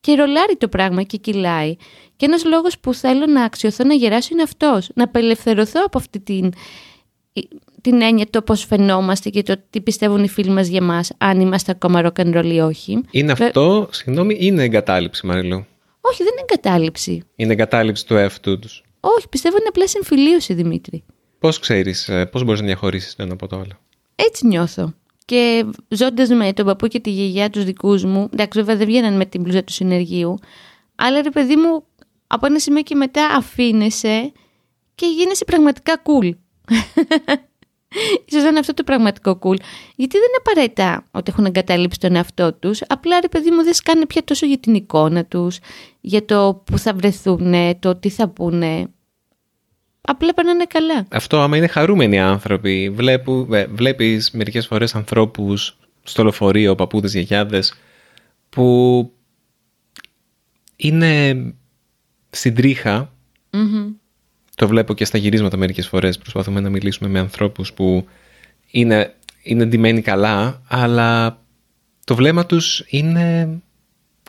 και 0.00 0.14
ρολάρει 0.14 0.56
το 0.56 0.68
πράγμα 0.68 1.02
και 1.02 1.16
κυλάει. 1.16 1.76
Και 2.16 2.26
ένας 2.26 2.44
λόγος 2.44 2.78
που 2.78 2.94
θέλω 2.94 3.26
να 3.26 3.44
αξιωθώ 3.44 3.84
να 3.84 3.94
γεράσω 3.94 4.28
είναι 4.32 4.42
αυτός. 4.42 4.90
Να 4.94 5.04
απελευθερωθώ 5.04 5.80
από 5.84 5.98
αυτή 5.98 6.20
την, 6.20 6.52
την 7.82 8.02
έννοια 8.02 8.26
το 8.30 8.42
πώς 8.42 8.64
φαινόμαστε 8.64 9.30
και 9.30 9.42
το 9.42 9.54
τι 9.70 9.80
πιστεύουν 9.80 10.24
οι 10.24 10.28
φίλοι 10.28 10.50
μας 10.50 10.66
για 10.66 10.82
μας, 10.82 11.12
αν 11.18 11.40
είμαστε 11.40 11.70
ακόμα 11.70 12.12
rock 12.12 12.44
ή 12.44 12.60
όχι. 12.60 13.00
Είναι 13.10 13.32
αυτό, 13.32 13.88
συγγνώμη, 13.90 14.36
είναι 14.40 14.62
εγκατάλειψη 14.62 15.26
Μαριλού. 15.26 15.66
Όχι, 16.00 16.22
δεν 16.22 16.32
είναι 16.32 16.44
εγκατάλειψη. 16.50 17.22
Είναι 17.36 17.52
εγκατάλειψη 17.52 18.06
του 18.06 18.14
εαυτού 18.14 18.58
τους. 18.58 18.84
Όχι, 19.00 19.28
πιστεύω 19.28 19.56
είναι 19.56 19.68
απλά 19.68 19.86
συμφιλίωση, 19.86 20.54
Δημήτρη. 20.54 21.04
Πώς 21.38 21.58
ξέρεις, 21.58 22.08
ε, 22.08 22.26
πώς 22.26 22.44
μπορείς 22.44 22.60
να 22.60 22.66
διαχωρίσεις 22.66 23.14
το 23.14 23.22
ένα 23.22 23.32
από 23.32 23.46
το 23.46 23.56
άλλο; 23.56 23.78
Έτσι 24.14 24.46
νιώθω. 24.46 24.94
Και 25.24 25.64
ζώντας 25.88 26.28
με 26.28 26.52
τον 26.52 26.66
παππού 26.66 26.86
και 26.86 27.00
τη 27.00 27.10
γιαγιά 27.10 27.50
τους 27.50 27.64
δικούς 27.64 28.04
μου, 28.04 28.28
εντάξει, 28.32 28.58
βέβαια 28.58 28.76
δεν 28.76 28.86
βγαίναν 28.86 29.16
με 29.16 29.24
την 29.24 29.42
μπλούζα 29.42 29.64
του 29.64 29.72
συνεργείου, 29.72 30.38
αλλά 30.94 31.22
ρε 31.22 31.30
παιδί 31.30 31.56
μου, 31.56 31.84
από 32.26 32.46
ένα 32.46 32.58
σημείο 32.58 32.82
και 32.82 32.94
μετά 32.94 33.26
αφήνεσαι 33.26 34.32
και 34.94 35.06
γίνεσαι 35.06 35.44
πραγματικά 35.44 36.02
cool. 36.02 36.30
Ίσως 38.24 38.42
είναι 38.42 38.58
αυτό 38.58 38.74
το 38.74 38.84
πραγματικό 38.84 39.38
cool. 39.42 39.56
Γιατί 39.96 40.18
δεν 40.18 40.28
είναι 40.28 40.38
απαραίτητα 40.38 41.06
ότι 41.10 41.30
έχουν 41.32 41.44
εγκαταλείψει 41.44 41.98
τον 41.98 42.16
εαυτό 42.16 42.52
τους. 42.54 42.80
Απλά 42.88 43.20
ρε 43.20 43.28
παιδί 43.28 43.50
μου 43.50 43.62
δεν 43.62 43.74
σκάνε 43.74 44.06
πια 44.06 44.24
τόσο 44.24 44.46
για 44.46 44.58
την 44.58 44.74
εικόνα 44.74 45.24
τους, 45.24 45.58
για 46.00 46.24
το 46.24 46.62
που 46.66 46.78
θα 46.78 46.94
βρεθούν, 46.94 47.54
το 47.78 47.96
τι 47.96 48.08
θα 48.08 48.28
πούνε. 48.28 48.86
Απλά 50.00 50.34
περνάνε 50.34 50.64
καλά. 50.64 51.06
Αυτό 51.10 51.40
άμα 51.40 51.56
είναι 51.56 51.66
χαρούμενοι 51.66 52.20
άνθρωποι. 52.20 52.90
Βλέπου, 52.90 53.48
ε, 53.52 53.66
βλέπεις 53.66 54.30
μερικές 54.30 54.66
φορές 54.66 54.94
ανθρώπους 54.94 55.76
στο 56.02 56.22
λεωφορείο, 56.22 56.74
παππούδες, 56.74 57.12
γιαγιάδες, 57.12 57.74
που 58.48 59.10
είναι 60.76 61.44
στην 62.30 62.54
τριχα 62.54 63.12
Το 64.62 64.68
βλέπω 64.68 64.94
και 64.94 65.04
στα 65.04 65.18
γυρίσματα 65.18 65.56
μερικές 65.56 65.88
φορές. 65.88 66.18
Προσπαθούμε 66.18 66.60
να 66.60 66.70
μιλήσουμε 66.70 67.10
με 67.10 67.18
ανθρώπους 67.18 67.72
που 67.72 68.08
είναι, 68.70 69.14
είναι 69.42 69.64
ντυμένοι 69.64 70.00
καλά, 70.00 70.62
αλλά 70.68 71.38
το 72.04 72.14
βλέμμα 72.14 72.46
τους 72.46 72.84
είναι 72.86 73.48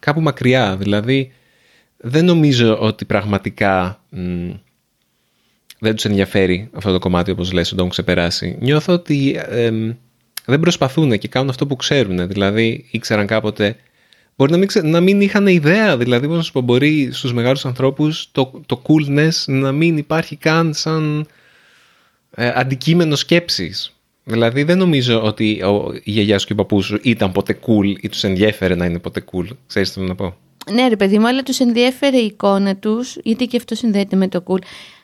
κάπου 0.01 0.21
μακριά. 0.21 0.77
Δηλαδή, 0.77 1.31
δεν 1.97 2.25
νομίζω 2.25 2.77
ότι 2.79 3.05
πραγματικά 3.05 4.01
δεν 5.79 5.95
τους 5.95 6.05
ενδιαφέρει 6.05 6.69
αυτό 6.73 6.91
το 6.91 6.99
κομμάτι 6.99 7.31
όπως 7.31 7.51
λες 7.51 7.67
ότι 7.67 7.77
έχουν 7.77 7.91
ξεπεράσει. 7.91 8.57
Νιώθω 8.59 8.93
ότι 8.93 9.39
δεν 10.45 10.59
προσπαθούν 10.59 11.17
και 11.17 11.27
κάνουν 11.27 11.49
αυτό 11.49 11.67
που 11.67 11.75
ξέρουν. 11.75 12.27
Δηλαδή 12.27 12.87
ήξεραν 12.91 13.27
κάποτε 13.27 13.75
Μπορεί 14.35 14.51
να 14.51 14.57
μην, 14.57 14.67
να 14.83 15.01
μην 15.01 15.21
είχαν 15.21 15.47
ιδέα, 15.47 15.97
δηλαδή 15.97 16.27
πώς 16.27 16.35
να 16.37 16.43
σου 16.43 16.51
πω, 16.51 16.61
μπορεί 16.61 17.09
στους 17.11 17.33
μεγάλους 17.33 17.65
ανθρώπους 17.65 18.29
το, 18.31 18.61
το 18.65 18.81
coolness 18.87 19.31
να 19.45 19.71
μην 19.71 19.97
υπάρχει 19.97 20.35
καν 20.35 20.73
σαν 20.73 21.27
ε, 22.35 22.51
αντικείμενο 22.55 23.15
σκέψης. 23.15 23.93
Δηλαδή 24.23 24.63
δεν 24.63 24.77
νομίζω 24.77 25.23
ότι 25.23 25.61
ο, 25.61 25.91
η 26.03 26.11
γιαγιάς 26.11 26.41
σου 26.41 26.47
και 26.47 26.53
ο 26.53 26.55
παππούς 26.55 26.85
σου 26.85 26.99
ήταν 27.01 27.31
ποτέ 27.31 27.59
cool 27.67 27.95
ή 28.01 28.09
τους 28.09 28.23
ενδιέφερε 28.23 28.75
να 28.75 28.85
είναι 28.85 28.99
ποτέ 28.99 29.23
cool. 29.31 29.47
Ξέρεις 29.67 29.89
τι 29.89 29.95
θέλω 29.95 30.07
να 30.07 30.15
πω; 30.15 30.35
Ναι 30.71 30.87
ρε 30.87 30.95
παιδί 30.95 31.19
μου, 31.19 31.27
αλλά 31.27 31.43
τους 31.43 31.59
ενδιέφερε 31.59 32.17
η 32.17 32.25
εικόνα 32.25 32.75
τους, 32.75 33.17
γιατί 33.23 33.45
και 33.45 33.57
αυτό 33.57 33.75
συνδέεται 33.75 34.15
με 34.15 34.27
το 34.27 34.43
cool. 34.47 34.59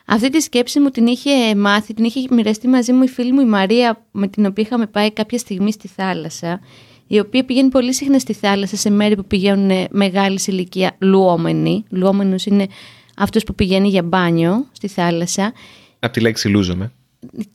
Αυτή 0.06 0.30
τη 0.30 0.40
σκέψη 0.40 0.80
μου 0.80 0.88
την 0.88 1.06
είχε 1.06 1.54
μάθει, 1.54 1.94
την 1.94 2.04
είχε 2.04 2.20
μοιραστεί 2.30 2.68
μαζί 2.68 2.92
μου 2.92 3.02
η 3.02 3.08
φίλη 3.08 3.32
μου 3.32 3.40
η 3.40 3.44
Μαρία, 3.44 4.04
με 4.10 4.28
την 4.28 4.46
οποία 4.46 4.64
είχαμε 4.66 4.86
πάει 4.86 5.12
κάποια 5.12 5.38
στιγμή 5.38 5.72
στη 5.72 5.88
θάλασσα, 5.88 6.60
η 7.12 7.18
οποία 7.18 7.44
πηγαίνει 7.44 7.68
πολύ 7.68 7.94
συχνά 7.94 8.18
στη 8.18 8.32
θάλασσα 8.32 8.76
σε 8.76 8.90
μέρη 8.90 9.16
που 9.16 9.24
πηγαίνουν 9.24 9.86
μεγάλη 9.90 10.38
ηλικία 10.46 10.96
λουόμενοι. 10.98 11.84
Λουόμενο 11.90 12.34
είναι 12.44 12.66
αυτό 13.16 13.40
που 13.40 13.54
πηγαίνει 13.54 13.88
για 13.88 14.02
μπάνιο 14.02 14.66
στη 14.72 14.88
θάλασσα. 14.88 15.52
Από 15.98 16.12
τη 16.12 16.20
λέξη 16.20 16.48
λούζομαι. 16.48 16.92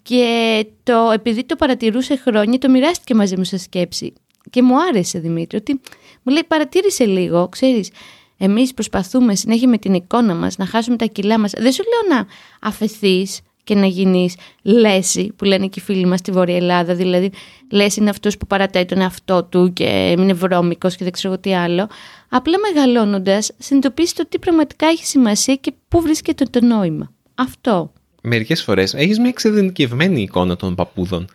Και 0.01 0.65
το, 0.83 1.12
επειδή 1.13 1.43
το 1.43 1.55
παρατηρούσε 1.55 2.15
χρόνια, 2.15 2.57
το 2.57 2.69
μοιράστηκε 2.69 3.15
μαζί 3.15 3.38
μου 3.38 3.43
σε 3.43 3.57
σκέψη. 3.57 4.13
Και 4.50 4.62
μου 4.62 4.81
άρεσε 4.81 5.19
Δημήτρη, 5.19 5.57
ότι 5.57 5.81
μου 6.24 6.33
λέει 6.33 6.43
παρατήρησε 6.47 7.05
λίγο, 7.05 7.47
ξέρεις, 7.50 7.89
εμείς 8.38 8.74
προσπαθούμε 8.74 9.35
συνέχεια 9.35 9.67
με 9.67 9.77
την 9.77 9.93
εικόνα 9.93 10.35
μας 10.35 10.57
να 10.57 10.65
χάσουμε 10.65 10.95
τα 10.95 11.05
κιλά 11.05 11.39
μας, 11.39 11.51
δεν 11.57 11.71
σου 11.71 11.83
λέω 11.83 12.17
να 12.17 12.27
αφαιθείς 12.62 13.39
και 13.65 13.75
να 13.75 13.86
γίνεις 13.86 14.36
λέση 14.62 15.34
που 15.36 15.45
λένε 15.45 15.67
και 15.67 15.79
οι 15.79 15.84
φίλοι 15.84 16.05
μας 16.05 16.19
στη 16.19 16.31
Βόρεια 16.31 16.55
Ελλάδα, 16.55 16.95
δηλαδή 16.95 17.31
λέση 17.72 18.00
είναι 18.00 18.10
αυτός 18.10 18.38
που 18.38 18.48
παρατάει 18.48 18.86
τον 18.86 19.01
εαυτό 19.01 19.43
του 19.43 19.74
και 19.74 20.15
είναι 20.17 20.34
βρώμικος 20.34 20.95
και 20.95 21.03
δεν 21.03 21.13
ξέρω 21.13 21.38
τι 21.38 21.55
άλλο. 21.55 21.88
Απλά 22.29 22.55
μεγαλώνοντας 22.60 23.51
συνειδητοποιείς 23.57 24.13
το 24.13 24.27
τι 24.29 24.39
πραγματικά 24.39 24.88
έχει 24.88 25.05
σημασία 25.05 25.55
και 25.55 25.74
πού 25.88 26.01
βρίσκεται 26.01 26.45
το 26.45 26.65
νόημα. 26.65 27.12
Αυτό. 27.36 27.93
Μερικές 28.22 28.63
φορές 28.63 28.93
έχεις 28.93 29.19
μια 29.19 29.29
εξειδικευμένη 29.29 30.22
εικόνα 30.22 30.55
των 30.55 30.75
παππούδων. 30.75 31.27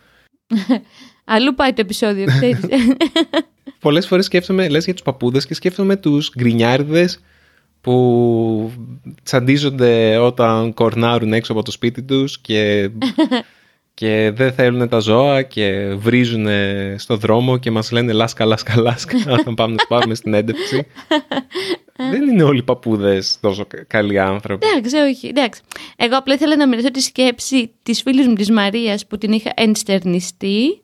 Αλλού 1.33 1.55
πάει 1.55 1.73
το 1.73 1.81
επεισόδιο, 1.81 2.25
ξέρεις. 2.25 2.59
Πολλές 3.79 4.07
φορές 4.07 4.25
σκέφτομαι, 4.25 4.69
λες 4.69 4.85
για 4.85 4.93
τους 4.93 5.03
παππούδες 5.03 5.45
και 5.45 5.53
σκέφτομαι 5.53 5.95
τους 5.95 6.31
γκρινιάριδες 6.37 7.19
που 7.81 8.71
τσαντίζονται 9.23 10.17
όταν 10.17 10.73
κορνάρουν 10.73 11.33
έξω 11.33 11.51
από 11.51 11.63
το 11.63 11.71
σπίτι 11.71 12.03
τους 12.03 12.39
και, 12.39 12.89
και 13.93 14.31
δεν 14.35 14.53
θέλουν 14.53 14.89
τα 14.89 14.99
ζώα 14.99 15.41
και 15.41 15.93
βρίζουν 15.93 16.47
στο 16.95 17.17
δρόμο 17.17 17.57
και 17.57 17.71
μας 17.71 17.91
λένε 17.91 18.11
λάσκα, 18.11 18.45
λάσκα, 18.45 18.81
λάσκα 18.81 19.17
όταν 19.39 19.53
πάμε 19.53 19.75
να 19.75 19.85
πάρουμε 19.87 20.15
στην 20.15 20.33
έντευξη. 20.33 20.87
δεν 22.11 22.27
είναι 22.27 22.43
όλοι 22.43 22.59
οι 22.59 22.63
παππούδες 22.63 23.37
τόσο 23.41 23.67
καλοί 23.87 24.19
άνθρωποι. 24.19 24.67
Εντάξει, 24.67 24.95
όχι. 24.95 25.27
Εντάξει. 25.27 25.61
Εγώ 25.95 26.17
απλά 26.17 26.33
ήθελα 26.33 26.55
να 26.55 26.67
μοιραστώ 26.67 26.91
τη 26.91 27.01
σκέψη 27.01 27.71
της 27.83 28.01
φίλης 28.01 28.27
μου 28.27 28.33
της 28.33 28.51
Μαρίας 28.51 29.07
που 29.07 29.17
την 29.17 29.31
είχα 29.31 29.51
ενστερνιστεί 29.55 30.81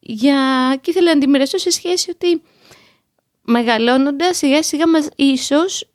για... 0.00 0.38
και 0.80 0.90
ήθελα 0.90 1.14
να 1.14 1.20
τη 1.20 1.28
μοιραστώ 1.28 1.58
σε 1.58 1.70
σχέση 1.70 2.10
ότι 2.10 2.42
μεγαλώνοντας 3.42 4.36
σιγά 4.36 4.62
σιγά 4.62 4.88
μας 4.88 5.08
ίσως 5.16 5.88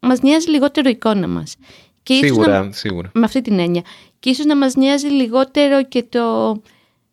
μας 0.00 0.20
νοιάζει 0.20 0.50
λιγότερο 0.50 0.88
η 0.88 0.92
εικόνα 0.92 1.28
μας. 1.28 1.56
Και 2.02 2.14
σίγουρα, 2.14 2.64
να... 2.64 2.72
σίγουρα. 2.72 3.10
Με 3.14 3.24
αυτή 3.24 3.40
την 3.40 3.58
έννοια. 3.58 3.82
Και 4.18 4.30
ίσως 4.30 4.44
να 4.44 4.56
μας 4.56 4.74
νοιάζει 4.74 5.06
λιγότερο 5.06 5.84
και 5.84 6.02
το 6.02 6.56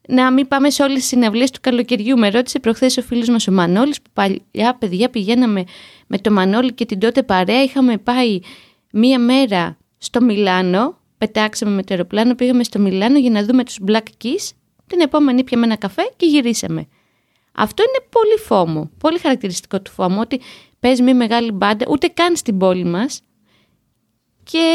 να 0.08 0.32
μην 0.32 0.48
πάμε 0.48 0.70
σε 0.70 0.84
όλες 0.84 0.98
τις 0.98 1.08
συναυλίες 1.08 1.52
του 1.52 1.60
καλοκαιριού. 1.62 2.18
Με 2.18 2.30
ρώτησε 2.30 2.60
προχθές 2.60 2.98
ο 2.98 3.02
φίλος 3.02 3.30
μας 3.30 3.48
ο 3.48 3.52
Μανώλης 3.52 4.02
που 4.02 4.10
παλιά 4.14 4.76
παιδιά 4.80 5.10
πηγαίναμε 5.10 5.64
με 6.08 6.18
το 6.18 6.32
Μανώλη 6.32 6.74
και 6.74 6.86
την 6.86 7.00
τότε 7.00 7.24
παρέα. 7.24 7.64
Είχαμε 7.64 7.98
πάει 7.98 8.40
μία 8.92 9.20
μέρα 9.20 9.78
στο 9.98 10.22
Μιλάνο, 10.22 10.98
πετάξαμε 11.18 11.72
με 11.72 11.82
το 11.84 11.88
αεροπλάνο, 11.94 12.36
πήγαμε 12.36 12.64
στο 12.64 12.80
Μιλάνο 12.80 13.20
για 13.20 13.30
να 13.30 13.44
δούμε 13.44 13.64
τους 13.64 13.78
Black 13.88 14.08
Keys. 14.24 14.50
Την 14.88 15.00
επόμενη 15.00 15.44
πιαμε 15.44 15.66
ένα 15.66 15.76
καφέ 15.76 16.12
και 16.16 16.26
γυρίσαμε. 16.26 16.88
Αυτό 17.56 17.84
είναι 17.84 18.08
πολύ 18.10 18.38
φόμο, 18.46 18.90
πολύ 18.98 19.20
χαρακτηριστικό 19.20 19.82
του 19.82 19.92
φόμου, 19.92 20.18
ότι 20.20 20.40
παίζει 20.84 21.04
μια 21.04 21.16
μεγάλη 21.16 21.52
μπάντα, 21.52 21.86
ούτε 21.90 22.08
καν 22.08 22.36
στην 22.36 22.58
πόλη 22.58 22.84
μας. 22.84 23.22
Και 24.44 24.66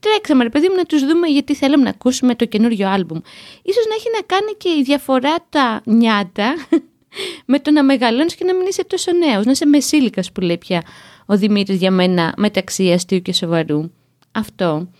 τρέξαμε, 0.00 0.42
ρε 0.42 0.48
παιδί 0.48 0.68
μου, 0.68 0.74
να 0.74 0.84
τους 0.84 1.06
δούμε 1.06 1.26
γιατί 1.26 1.54
θέλαμε 1.54 1.82
να 1.84 1.90
ακούσουμε 1.90 2.34
το 2.34 2.44
καινούριο 2.44 2.88
άλμπουμ. 2.88 3.18
Ίσως 3.62 3.86
να 3.86 3.94
έχει 3.94 4.08
να 4.14 4.22
κάνει 4.26 4.54
και 4.56 4.68
η 4.68 4.82
διαφορά 4.82 5.34
τα 5.48 5.82
νιάτα 5.84 6.54
με 7.52 7.58
το 7.58 7.70
να 7.70 7.82
μεγαλώνεις 7.82 8.34
και 8.34 8.44
να 8.44 8.54
μην 8.54 8.66
είσαι 8.66 8.84
τόσο 8.84 9.12
νέος, 9.12 9.44
να 9.44 9.50
είσαι 9.50 9.66
μεσήλικας 9.66 10.32
που 10.32 10.40
λέει 10.40 10.58
πια 10.58 10.82
ο 11.26 11.36
Δημήτρης 11.36 11.78
για 11.78 11.90
μένα 11.90 12.34
μεταξύ 12.36 12.92
αστείου 12.92 13.22
και 13.22 13.32
σοβαρού. 13.32 13.90
Αυτό. 14.32 14.90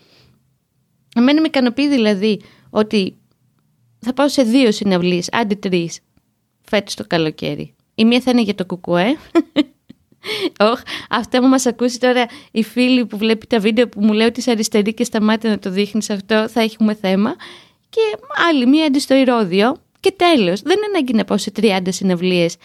Εμένα 1.15 1.41
με 1.41 1.47
ικανοποιεί 1.47 1.87
δηλαδή 1.87 2.41
ότι 2.69 3.17
θα 3.99 4.13
πάω 4.13 4.29
σε 4.29 4.43
δύο 4.43 4.71
συναυλίες, 4.71 5.29
άντε 5.31 5.55
τρεις, 5.55 5.99
φέτος 6.61 6.95
το 6.95 7.03
καλοκαίρι. 7.07 7.75
Η 7.95 8.05
μία 8.05 8.21
θα 8.21 8.31
είναι 8.31 8.41
για 8.41 8.55
το 8.55 8.65
κουκουέ 8.65 9.17
Όχι, 10.59 10.83
αυτά 11.09 11.39
που 11.39 11.47
μας 11.47 11.65
ακούσει 11.65 11.99
τώρα 11.99 12.25
η 12.51 12.63
φίλη 12.63 13.05
που 13.05 13.17
βλέπει 13.17 13.47
τα 13.47 13.59
βίντεο 13.59 13.87
που 13.87 14.01
μου 14.01 14.13
λέει 14.13 14.27
ότι 14.27 14.39
είσαι 14.39 14.51
αριστερή 14.51 14.93
και 14.93 15.03
σταμάτη 15.03 15.47
να 15.47 15.59
το 15.59 15.69
δείχνεις 15.69 16.09
αυτό, 16.09 16.47
θα 16.49 16.61
έχουμε 16.61 16.93
θέμα. 16.93 17.35
Και 17.89 18.01
άλλη 18.49 18.67
μία 18.67 18.85
αντί 18.85 18.99
στο 18.99 19.15
ηρώδιο 19.15 19.75
και 19.99 20.13
τέλος. 20.15 20.61
Δεν 20.61 20.77
είναι 20.77 20.85
ανάγκη 20.89 21.13
να 21.13 21.23
πάω 21.23 21.37
σε 21.37 21.51
30 21.61 21.79
συνευλίες 21.87 22.55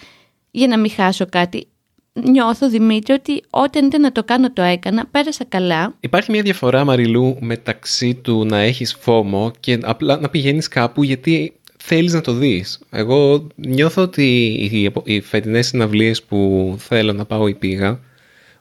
για 0.50 0.66
να 0.66 0.78
μην 0.78 0.90
χάσω 0.90 1.26
κάτι. 1.26 1.68
Νιώθω, 2.12 2.68
Δημήτρη, 2.68 3.14
ότι 3.14 3.42
όταν 3.50 3.86
ήταν 3.86 4.00
να 4.00 4.12
το 4.12 4.24
κάνω 4.24 4.52
το 4.52 4.62
έκανα, 4.62 5.06
πέρασα 5.06 5.44
καλά. 5.44 5.94
Υπάρχει 6.00 6.30
μια 6.30 6.42
διαφορά, 6.42 6.84
Μαριλού, 6.84 7.36
μεταξύ 7.40 8.14
του 8.14 8.44
να 8.44 8.58
έχεις 8.58 8.96
φόμο 9.00 9.52
και 9.60 9.78
απλά 9.82 10.18
να 10.18 10.28
πηγαίνεις 10.28 10.68
κάπου 10.68 11.02
γιατί 11.02 11.60
θέλεις 11.86 12.12
να 12.12 12.20
το 12.20 12.32
δεις. 12.32 12.78
Εγώ 12.90 13.46
νιώθω 13.54 14.02
ότι 14.02 14.46
οι, 14.72 14.92
οι 15.04 15.20
φετινές 15.20 15.66
συναυλίες 15.66 16.22
που 16.22 16.74
θέλω 16.78 17.12
να 17.12 17.24
πάω 17.24 17.48
ή 17.48 17.54
πήγα, 17.54 18.00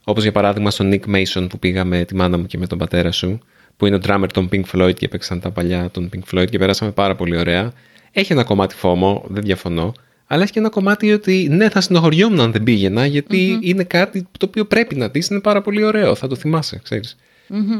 όπως 0.03 0.23
για 0.23 0.31
παράδειγμα 0.31 0.71
στο 0.71 0.89
Nick 0.91 1.15
Mason 1.15 1.47
που 1.49 1.59
πήγα 1.59 1.83
με 1.85 2.05
τη 2.05 2.15
μάνα 2.15 2.37
μου 2.37 2.45
και 2.45 2.57
με 2.57 2.67
τον 2.67 2.77
πατέρα 2.77 3.11
σου, 3.11 3.39
που 3.77 3.85
είναι 3.85 3.95
ο 3.95 3.99
drummer 4.07 4.27
των 4.33 4.49
Pink 4.51 4.63
Floyd 4.73 4.93
και 4.95 5.05
έπαιξαν 5.05 5.39
τα 5.39 5.51
παλιά 5.51 5.89
των 5.91 6.09
Pink 6.13 6.33
Floyd 6.33 6.49
και 6.49 6.57
περάσαμε 6.57 6.91
πάρα 6.91 7.15
πολύ 7.15 7.37
ωραία. 7.37 7.73
Έχει 8.11 8.33
ένα 8.33 8.43
κομμάτι 8.43 8.75
φόμο, 8.75 9.25
δεν 9.27 9.43
διαφωνώ, 9.43 9.93
αλλά 10.27 10.43
έχει 10.43 10.51
και 10.51 10.59
ένα 10.59 10.69
κομμάτι 10.69 11.13
ότι 11.13 11.47
ναι, 11.51 11.69
θα 11.69 11.81
συνοχωριόμουν 11.81 12.39
αν 12.39 12.51
δεν 12.51 12.63
πήγαινα, 12.63 13.05
είναι 13.61 13.83
κάτι 13.83 14.27
το 14.37 14.45
οποίο 14.45 14.65
πρέπει 14.65 14.95
να 14.95 15.07
δεις, 15.07 15.27
είναι 15.27 15.39
πάρα 15.39 15.61
πολύ 15.61 15.83
ωραίο, 15.83 16.15
θα 16.15 16.27
το 16.27 16.35
θυμάσαι, 16.35 16.79
ξέρεις. 16.83 17.17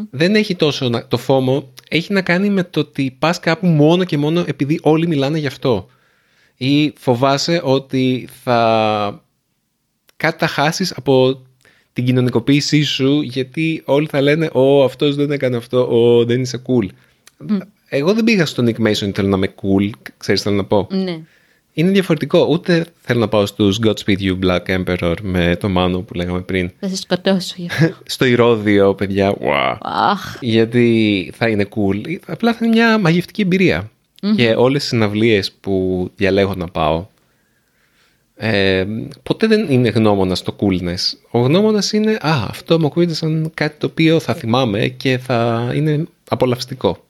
Δεν 0.09 0.35
έχει 0.35 0.55
τόσο 0.55 0.89
το 1.07 1.17
φόμο, 1.17 1.73
έχει 1.89 2.13
να 2.13 2.21
κάνει 2.21 2.49
με 2.49 2.63
το 2.63 2.79
ότι 2.79 3.15
πας 3.19 3.39
κάπου 3.39 3.67
μόνο 3.67 4.03
και 4.03 4.17
μόνο 4.17 4.43
επειδή 4.47 4.79
όλοι 4.81 5.07
μιλάνε 5.07 5.37
γι' 5.37 5.47
αυτό. 5.47 5.87
Ή 6.57 6.93
φοβάσαι 6.97 7.61
ότι 7.63 8.27
θα 8.43 9.23
κάτι 10.17 10.37
θα 10.39 10.47
χάσεις 10.47 10.91
από 10.91 11.41
την 11.93 12.05
κοινωνικοποίησή 12.05 12.83
σου 12.83 13.21
γιατί 13.21 13.81
όλοι 13.85 14.07
θα 14.07 14.21
λένε 14.21 14.49
«Ω, 14.53 14.83
αυτός 14.83 15.15
δεν 15.15 15.31
έκανε 15.31 15.57
αυτό, 15.57 15.87
«Ω, 15.89 16.25
δεν 16.25 16.41
είσαι 16.41 16.61
cool». 16.67 16.87
Εγώ 17.89 18.13
δεν 18.13 18.23
πήγα 18.23 18.45
στο 18.45 18.63
Nick 18.63 18.87
Mason 18.87 19.11
θέλω 19.13 19.27
να 19.27 19.37
είμαι 19.37 19.53
cool, 19.61 19.89
ξέρεις 20.17 20.41
τι 20.41 20.47
θέλω 20.47 20.55
να 20.55 20.65
πω. 20.65 20.87
Ναι 20.91 21.21
είναι 21.75 21.91
διαφορετικό. 21.91 22.47
Ούτε 22.49 22.85
θέλω 23.01 23.19
να 23.19 23.27
πάω 23.27 23.45
στους 23.45 23.79
Godspeed 23.83 24.17
You 24.17 24.39
Black 24.43 24.61
Emperor 24.77 25.15
με 25.21 25.55
το 25.59 25.69
Μάνο 25.69 25.99
που 25.99 26.13
λέγαμε 26.13 26.41
πριν. 26.41 26.71
Θα 26.79 26.87
σε 26.87 26.95
σκοτώσω. 26.95 27.55
Στο 28.05 28.25
ηρώδιο, 28.25 28.93
παιδιά. 28.93 29.35
Wow. 29.39 29.77
Γιατί 30.39 31.31
θα 31.35 31.47
είναι 31.47 31.67
cool. 31.75 32.15
Απλά 32.25 32.53
θα 32.53 32.65
είναι 32.65 32.75
μια 32.75 32.97
μαγευτική 32.97 33.45
Και 34.35 34.53
όλες 34.57 34.83
οι 34.83 34.87
συναυλίες 34.87 35.51
που 35.51 36.11
διαλέγω 36.15 36.53
να 36.55 36.67
πάω 36.67 37.05
ε, 38.37 38.85
ποτέ 39.23 39.47
δεν 39.47 39.65
είναι 39.69 39.89
γνώμονας 39.89 40.37
στο 40.37 40.55
coolness. 40.59 41.17
Ο 41.31 41.39
γνώμονας 41.39 41.91
είναι 41.91 42.11
«Α, 42.11 42.45
αυτό 42.49 42.79
μου 42.79 42.85
ακούγεται 42.85 43.13
σαν 43.13 43.51
κάτι 43.53 43.79
το 43.79 43.85
οποίο 43.85 44.19
θα 44.19 44.33
θυμάμαι 44.33 44.87
και 44.87 45.17
θα 45.17 45.71
είναι 45.75 46.05
απολαυστικό». 46.29 47.05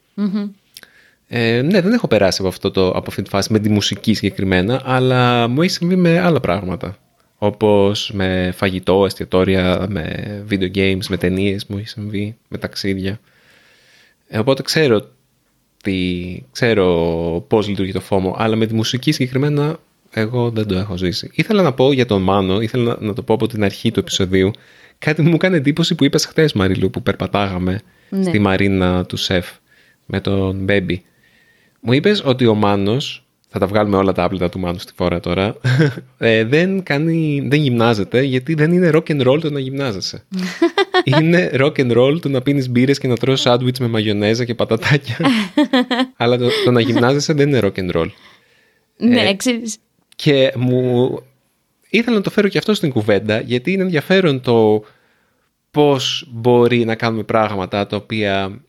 Ε, 1.28 1.62
ναι, 1.62 1.82
δεν 1.82 1.94
έχω 1.94 2.08
περάσει 2.08 2.38
από, 2.42 2.50
αυτό 2.50 2.72
το, 2.72 2.88
από 2.88 3.06
αυτή 3.08 3.22
τη 3.22 3.30
φάση 3.30 3.54
με 3.54 3.60
τη 3.60 3.70
μουσική 3.70 4.14
συγκεκριμένα, 4.14 4.82
αλλά 4.86 5.48
μου 5.48 5.62
έχει 5.62 5.72
συμβεί 5.72 5.96
με 5.96 6.20
άλλα 6.20 6.40
πράγματα. 6.40 6.98
Όπως 7.38 8.12
με 8.14 8.52
φαγητό, 8.56 9.06
εστιατόρια, 9.06 9.86
με 9.90 10.46
video 10.50 10.76
games, 10.76 11.06
με 11.10 11.18
ταινίες 11.18 11.66
μου 11.66 11.78
έχει 11.78 11.88
συμβεί, 11.88 12.38
με 12.48 12.58
ταξίδια. 12.58 13.20
Ε, 14.28 14.38
οπότε 14.38 14.62
ξέρω, 14.62 15.10
τι, 15.84 16.44
ξέρω 16.52 17.46
πώς 17.48 17.68
λειτουργεί 17.68 17.92
το 17.92 18.02
φόμο, 18.02 18.36
αλλά 18.38 18.56
με 18.56 18.66
τη 18.66 18.74
μουσική 18.74 19.12
συγκεκριμένα 19.12 19.80
εγώ 20.12 20.50
δεν 20.50 20.68
το 20.68 20.76
έχω 20.76 20.98
ζήσει. 20.98 21.32
Ήθελα 21.34 21.62
να 21.62 21.74
πω 21.74 21.92
για 21.92 22.06
τον 22.06 22.22
Μάνο, 22.22 22.62
ήθελα 22.62 22.98
να, 23.00 23.14
το 23.14 23.24
πω 23.24 23.34
από 23.34 23.48
την 23.48 23.64
αρχή 23.64 23.92
του 23.92 24.00
επεισοδίου, 24.00 24.52
κάτι 25.00 25.22
μου 25.22 25.34
έκανε 25.34 25.58
εντύπωση 25.58 25.96
που 25.96 26.04
είπες 26.04 26.26
χθες 26.26 26.54
Μαριλού, 26.54 26.90
που 26.90 27.04
περπατάγαμε 27.04 27.82
ναι. 28.10 28.24
στη 28.24 28.40
μαρίνα 28.40 29.06
του 29.06 29.18
Σεφ 29.18 29.52
με 30.06 30.22
τον 30.22 30.64
Μπέμπι. 30.64 31.04
Μου 31.88 31.94
είπες 31.94 32.22
ότι 32.26 32.46
ο 32.46 32.56
Μάνος, 32.56 33.26
θα 33.48 33.60
τα 33.60 33.68
βγάλουμε 33.68 33.98
όλα 33.98 34.12
τα 34.12 34.24
άπλυτα 34.24 34.50
του 34.50 34.60
Μάνου 34.60 34.80
στη 34.80 34.92
φορά 34.96 35.20
τώρα, 35.20 35.56
ε, 36.18 36.44
δεν, 36.44 36.84
κάνει, 36.84 37.46
δεν 37.50 37.60
γυμνάζεται 37.62 38.22
γιατί 38.22 38.54
δεν 38.54 38.72
είναι 38.72 38.90
rock 38.94 39.10
and 39.12 39.28
roll 39.28 39.40
το 39.42 39.50
να 39.52 39.60
γυμνάζεσαι. 39.60 40.26
είναι 41.20 41.52
rock 41.54 41.76
and 41.76 41.98
roll 41.98 42.22
το 42.22 42.30
να 42.30 42.42
πίνεις 42.42 42.70
μπύρες 42.70 43.00
και 43.00 43.08
να 43.08 43.16
τρως 43.16 43.42
σάντουιτς 43.42 43.80
με 43.80 43.88
μαγιονέζα 43.88 44.46
και 44.46 44.56
πατατάκια. 44.56 45.18
Αλλά 46.18 46.38
το, 46.38 46.50
το, 46.66 46.72
να 46.72 46.80
γυμνάζεσαι 46.80 47.34
δεν 47.34 47.48
είναι 47.48 47.60
rock 47.64 47.80
and 47.80 47.92
roll. 47.92 48.10
Ναι, 48.98 49.22
ε, 49.22 49.36
ξέρεις. 49.36 49.78
Και 50.16 50.54
μου 50.56 51.20
ήθελα 51.90 52.16
να 52.16 52.22
το 52.22 52.30
φέρω 52.30 52.48
και 52.48 52.58
αυτό 52.58 52.74
στην 52.74 52.90
κουβέντα 52.90 53.40
γιατί 53.40 53.72
είναι 53.72 53.84
ενδιαφέρον 53.84 54.42
το 54.42 54.84
πώς 55.72 56.28
μπορεί 56.32 56.86
να 56.86 56.96
κάνουμε 56.96 57.24
πράγματα 57.24 57.88
τα 57.88 57.96
οποία 57.96 58.62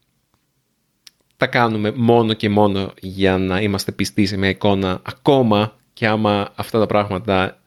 τα 1.37 1.47
κάνουμε 1.47 1.93
μόνο 1.97 2.33
και 2.33 2.49
μόνο 2.49 2.93
για 3.01 3.39
να 3.39 3.61
είμαστε 3.61 3.93
πιστοί 3.93 4.27
σε 4.27 4.37
μια 4.37 4.49
εικόνα 4.49 5.01
ακόμα 5.03 5.77
και 5.93 6.07
άμα 6.07 6.53
αυτά 6.55 6.79
τα 6.79 6.87
πράγματα 6.87 7.61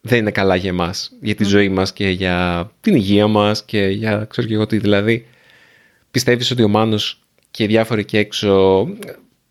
δεν 0.00 0.18
είναι 0.18 0.30
καλά 0.30 0.56
για 0.56 0.70
εμάς, 0.70 1.12
για 1.20 1.34
τη 1.34 1.44
ζωή 1.44 1.68
μας 1.68 1.92
και 1.92 2.08
για 2.08 2.70
την 2.80 2.94
υγεία 2.94 3.26
μας 3.26 3.64
και 3.64 3.86
για 3.86 4.26
ξέρω 4.30 4.46
και 4.46 4.54
εγώ 4.54 4.66
τι 4.66 4.78
δηλαδή. 4.78 5.26
Πιστεύεις 6.10 6.50
ότι 6.50 6.62
ο 6.62 6.68
Μάνος 6.68 7.20
και 7.50 7.62
οι 7.62 7.66
διάφοροι 7.66 8.00
εκεί 8.00 8.16
έξω 8.16 8.86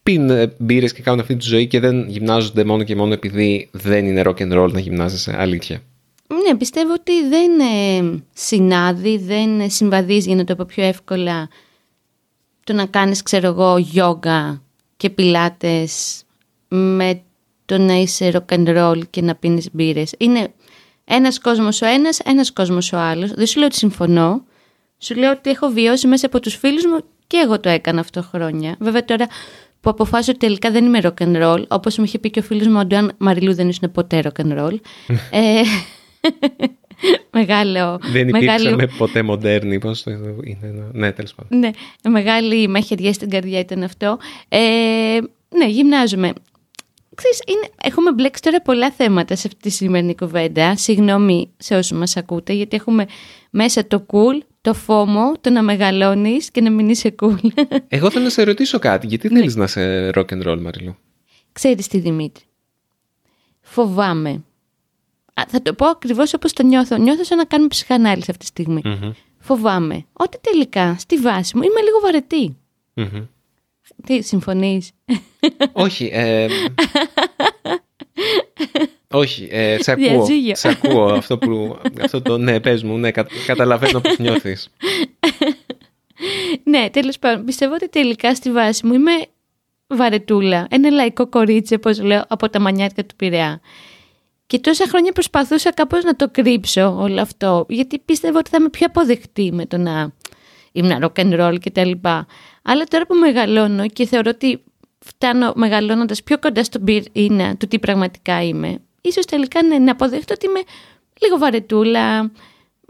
πίνουν 0.03 0.53
μπύρες 0.57 0.93
και 0.93 1.01
κάνουν 1.01 1.19
αυτή 1.19 1.35
τη 1.35 1.45
ζωή 1.45 1.67
και 1.67 1.79
δεν 1.79 2.07
γυμνάζονται 2.07 2.63
μόνο 2.63 2.83
και 2.83 2.95
μόνο 2.95 3.13
επειδή 3.13 3.69
δεν 3.71 4.05
είναι 4.05 4.21
rock 4.25 4.37
and 4.37 4.63
roll 4.63 4.71
να 4.71 4.79
γυμνάζεσαι, 4.79 5.35
αλήθεια. 5.37 5.81
Ναι, 6.27 6.57
πιστεύω 6.57 6.93
ότι 6.93 7.27
δεν 7.27 7.59
ε, 7.59 8.23
συνάδει, 8.33 9.17
δεν 9.17 9.69
συμβαδίζει 9.69 10.27
για 10.27 10.35
να 10.35 10.43
το 10.43 10.55
πω 10.55 10.65
πιο 10.67 10.83
εύκολα 10.83 11.49
το 12.69 12.75
να 12.75 12.85
κάνεις, 12.85 13.23
ξέρω 13.23 13.47
εγώ, 13.47 13.77
γιόγκα 13.77 14.61
και 14.97 15.09
πιλάτες 15.09 16.23
με 16.67 17.21
το 17.65 17.77
να 17.77 17.93
είσαι 17.93 18.31
rock 18.33 18.55
and 18.55 18.77
roll 18.77 19.01
και 19.09 19.21
να 19.21 19.35
πίνεις 19.35 19.69
μπύρες. 19.71 20.13
Είναι 20.17 20.53
ένας 21.05 21.39
κόσμος 21.39 21.81
ο 21.81 21.85
ένας, 21.85 22.19
ένας 22.19 22.53
κόσμος 22.53 22.93
ο 22.93 22.97
άλλος. 22.97 23.31
Δεν 23.33 23.45
σου 23.45 23.57
λέω 23.57 23.67
ότι 23.67 23.75
συμφωνώ. 23.75 24.43
Σου 24.97 25.15
λέω 25.15 25.31
ότι 25.31 25.49
έχω 25.49 25.67
βιώσει 25.67 26.07
μέσα 26.07 26.25
από 26.25 26.39
τους 26.39 26.55
φίλους 26.55 26.85
μου 26.85 26.99
και 27.27 27.37
εγώ 27.37 27.59
το 27.59 27.69
έκανα 27.69 27.99
αυτό 27.99 28.21
χρόνια. 28.21 28.75
Βέβαια 28.79 29.05
τώρα 29.05 29.27
που 29.81 29.89
αποφάσισα 29.89 30.31
ότι 30.31 30.39
τελικά 30.39 30.71
δεν 30.71 30.85
είμαι 30.85 30.99
rock 31.03 31.23
and 31.23 31.43
roll, 31.43 31.63
όπως 31.67 31.97
μου 31.97 32.03
είχε 32.03 32.19
πει 32.19 32.29
και 32.29 32.39
ο 32.39 32.43
φίλος 32.43 32.67
μου, 32.67 32.75
ο 32.75 32.79
Αντουάν 32.79 33.11
Μαριλού 33.17 33.55
δεν 33.55 33.69
ήσουν 33.69 33.91
ποτέ 33.91 34.21
rock 34.23 34.45
and 34.45 34.59
roll. 34.59 34.75
ε, 35.31 35.61
μεγάλο... 37.39 37.99
Δεν 38.11 38.27
υπήρξαμε 38.27 38.87
ποτέ 38.97 39.21
μοντέρνοι, 39.21 39.79
πώς 39.79 40.03
το 40.03 40.11
είναι. 40.43 40.89
Ναι, 40.91 41.11
τέλος 41.11 41.33
πάντων. 41.33 41.59
Ναι, 41.59 41.69
μεγάλη 42.09 42.67
μαχαιριά 42.67 43.13
στην 43.13 43.29
καρδιά 43.29 43.59
ήταν 43.59 43.83
αυτό. 43.83 44.17
Ε, 44.47 44.59
ναι, 45.49 45.67
γυμνάζομαι. 45.67 46.33
Ξέρεις, 47.15 47.41
είναι, 47.47 47.69
έχουμε 47.83 48.11
μπλέξει 48.11 48.41
τώρα 48.41 48.61
πολλά 48.61 48.91
θέματα 48.91 49.35
σε 49.35 49.47
αυτή 49.47 49.61
τη 49.61 49.69
σημερινή 49.69 50.15
κουβέντα. 50.15 50.75
Συγγνώμη 50.77 51.49
σε 51.57 51.75
όσους 51.75 51.97
μας 51.97 52.17
ακούτε, 52.17 52.53
γιατί 52.53 52.75
έχουμε 52.75 53.05
μέσα 53.49 53.87
το 53.87 54.05
cool, 54.11 54.43
το 54.61 54.73
φόμο, 54.73 55.31
το 55.41 55.49
να 55.49 55.61
μεγαλώνεις 55.61 56.51
και 56.51 56.61
να 56.61 56.69
μην 56.69 56.89
είσαι 56.89 57.15
cool. 57.21 57.37
Εγώ 57.87 58.11
θέλω 58.11 58.23
να 58.23 58.29
σε 58.29 58.43
ρωτήσω 58.43 58.79
κάτι. 58.79 59.07
Γιατί 59.07 59.29
ναι. 59.29 59.39
θέλεις 59.39 59.55
να 59.55 59.63
είσαι 59.63 60.09
rock 60.13 60.25
and 60.25 60.47
roll, 60.47 60.59
Μαριλού; 60.61 60.95
Ξέρεις 61.51 61.87
τι, 61.87 61.99
Δημήτρη; 61.99 62.43
Φοβάμαι. 63.61 64.43
Θα 65.47 65.61
το 65.61 65.73
πω 65.73 65.85
ακριβώς 65.85 66.33
όπως 66.33 66.53
το 66.53 66.63
νιώθω. 66.63 66.97
Νιώθω 66.97 67.23
σαν 67.23 67.37
να 67.37 67.45
κάνουμε 67.45 67.69
ψυχανάλυση 67.69 68.31
αυτή 68.31 68.37
τη 68.37 68.45
στιγμη 68.45 68.81
Φοβάμαι 69.39 70.05
ότι 70.13 70.37
τελικά 70.41 70.95
στη 70.99 71.15
βάση 71.17 71.57
μου 71.57 71.63
είμαι 71.63 71.81
λίγο 71.81 71.99
βαρετή. 71.99 72.57
Τι, 74.05 74.21
συμφωνείς; 74.21 74.91
Όχι. 75.71 76.09
Ε, 76.13 76.47
όχι, 79.11 79.47
ε, 79.51 79.77
σε 79.81 79.91
ακούω. 79.91 80.25
σε 80.51 80.67
ακούω 80.69 81.05
αυτό 81.05 81.37
που... 81.37 81.77
Αυτό 82.01 82.21
το, 82.21 82.37
ναι, 82.37 82.59
πες 82.59 82.83
μου, 82.83 82.97
ναι, 82.97 83.11
καταλαβαίνω 83.45 83.99
πώς 83.99 84.17
νιώθεις. 84.17 84.69
ναι, 86.63 86.89
τέλος 86.89 87.19
πάντων, 87.19 87.45
πιστεύω 87.45 87.73
ότι 87.73 87.89
τελικά 87.89 88.35
στη 88.35 88.51
βάση 88.51 88.85
μου 88.85 88.93
είμαι 88.93 89.11
βαρετούλα. 89.87 90.67
Ένα 90.69 90.89
λαϊκό 90.89 91.27
κορίτσι, 91.27 91.73
όπως 91.73 92.01
λέω, 92.01 92.25
από 92.27 92.49
τα 92.49 92.59
μανιάτικα 92.59 93.05
του 93.05 93.15
Πειραιά. 93.15 93.61
Και 94.49 94.59
τόσα 94.59 94.87
χρόνια 94.87 95.11
προσπαθούσα 95.11 95.71
κάπως 95.71 96.03
να 96.03 96.15
το 96.15 96.29
κρύψω 96.31 96.95
όλο 96.99 97.21
αυτό, 97.21 97.65
γιατί 97.69 97.99
πίστευα 97.99 98.39
ότι 98.39 98.49
θα 98.49 98.57
είμαι 98.59 98.69
πιο 98.69 98.85
αποδεκτή 98.85 99.51
με 99.53 99.65
το 99.65 99.77
να 99.77 100.11
ήμουν 100.71 100.99
rock 101.01 101.21
and 101.21 101.39
roll 101.39 101.59
και 101.59 101.71
τα 101.71 101.85
λοιπά. 101.85 102.27
Αλλά 102.61 102.83
τώρα 102.83 103.05
που 103.05 103.15
μεγαλώνω 103.15 103.87
και 103.87 104.05
θεωρώ 104.05 104.31
ότι 104.33 104.63
φτάνω 104.99 105.53
μεγαλώνοντας 105.55 106.23
πιο 106.23 106.39
κοντά 106.39 106.63
στο 106.63 106.79
μπυρ 106.79 107.03
είναι 107.11 107.55
του 107.55 107.67
τι 107.67 107.79
πραγματικά 107.79 108.43
είμαι, 108.43 108.77
ίσως 109.01 109.25
τελικά 109.25 109.63
ναι, 109.63 109.77
να 109.77 109.91
αποδέχτω 109.91 110.33
ότι 110.33 110.45
είμαι 110.45 110.59
λίγο 111.21 111.37
βαρετούλα, 111.37 112.31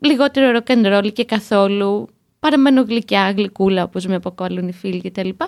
λιγότερο 0.02 0.60
rock 0.60 0.72
and 0.72 0.98
roll 0.98 1.14
και 1.14 1.26
καθόλου, 1.26 2.08
παραμένω 2.40 2.82
γλυκιά, 2.82 3.32
γλυκούλα 3.32 3.84
όπως 3.84 4.06
με 4.06 4.16
αποκαλούν 4.16 4.68
οι 4.68 4.74
φίλοι 4.74 5.02
και 5.02 5.12
τα 5.12 5.26
λοιπά 5.26 5.48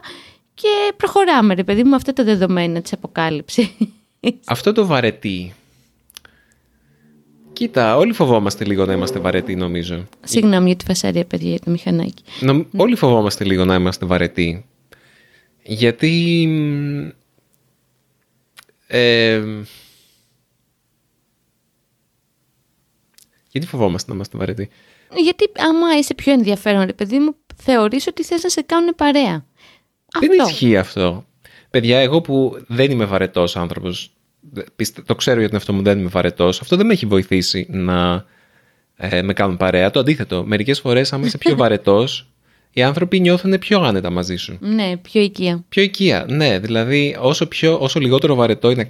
και 0.53 0.94
προχωράμε 0.98 1.53
ρε 1.53 1.63
παιδί 1.63 1.84
μου 1.84 1.89
με 1.89 1.96
αυτά 1.96 2.13
τα 2.13 2.24
δεδομένα 2.24 2.82
της 2.82 2.94
αποκάλυψης. 2.94 3.70
Αυτό 4.46 4.72
το 4.72 4.86
βαρετή 4.86 5.53
Κοίτα, 7.62 7.98
όλοι 7.98 8.13
φοβόμαστε 8.13 8.65
λίγο 8.65 8.86
να 8.86 8.94
είμαστε 8.94 9.20
βαρετοί, 9.20 9.56
νομίζω. 9.56 10.08
Συγγνώμη 10.24 10.65
για 10.65 10.75
τη 10.75 10.86
φασαρία, 10.86 11.25
παιδιά, 11.25 11.50
για 11.50 11.60
το 11.60 11.72
μηχανάκι. 11.72 12.24
Νο... 12.39 12.65
Όλοι 12.75 12.96
φοβόμαστε 12.96 13.44
λίγο 13.44 13.65
να 13.65 13.75
είμαστε 13.75 14.06
βαρετοί. 14.06 14.65
Γιατί. 15.63 16.44
Ε... 18.88 19.44
Γιατί 23.50 23.68
φοβόμαστε 23.68 24.09
να 24.09 24.16
είμαστε 24.16 24.38
βαρετοί; 24.38 24.70
Γιατί 25.24 25.51
άμα 25.57 25.98
είσαι 25.98 26.14
πιο 26.14 26.33
ενδιαφέρον, 26.33 26.86
ρε 26.86 26.94
παιδί 26.94 27.20
μου, 27.20 27.36
θεωρείς 27.55 28.07
ότι 28.07 28.24
θες 28.24 28.44
να 28.44 28.50
σε 28.50 28.62
κάνουν 28.62 28.96
παρέα. 28.96 29.46
Δεν 30.20 30.31
ισχύει 30.48 30.77
αυτό. 30.77 31.25
Παιδιά, 31.70 32.00
εγώ 32.00 32.22
που 32.22 32.64
δεν 32.68 32.92
είμαι 32.92 33.05
βαρετός 33.05 33.55
άνθρωπος, 33.55 34.12
το 35.06 35.16
ξέρω 35.16 35.40
για 35.40 35.48
τον 35.48 35.58
εαυτό 35.58 35.74
μου, 35.74 35.82
δεν 35.82 36.00
είμαι 36.00 36.10
βαρετός. 36.10 36.62
Αυτό 36.62 36.75
δεν 36.75 36.86
με 36.86 36.94
έχει 36.94 37.06
βοηθήσει 37.06 37.68
να 37.70 38.25
ε, 38.96 39.22
με 39.22 39.34
κάνουν 39.34 39.58
παρέα. 39.58 39.92
Το 39.92 40.00
αντίθετο. 40.00 40.44
Μερικές 40.46 40.80
φορές, 40.80 41.14
άμα 41.14 41.25
είσαι 41.25 41.38
πιο 41.38 41.56
βαρετός, 41.62 42.27
οι 42.74 42.82
άνθρωποι 42.82 43.20
νιώθουν 43.20 43.60
πιο 43.60 43.82
άνετα 43.82 44.10
μαζί 44.10 44.36
σου. 44.36 44.58
Ναι, 44.60 44.98
πιο 44.98 45.22
οικία. 45.22 45.64
Πιο 45.70 45.84
οικία, 45.84 46.25
ναι. 46.30 46.60
Δηλαδή, 46.60 47.16
όσο, 47.20 47.48
πιο, 47.48 47.77
όσο 47.80 48.00
λιγότερο, 48.00 48.36
βαρετό 48.36 48.72
είναι, 48.72 48.88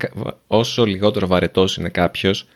όσο 0.48 0.86
λιγότερο 0.86 1.28
βαρετός 1.28 1.78
είναι 1.78 1.90
κάποιος, 1.90 2.48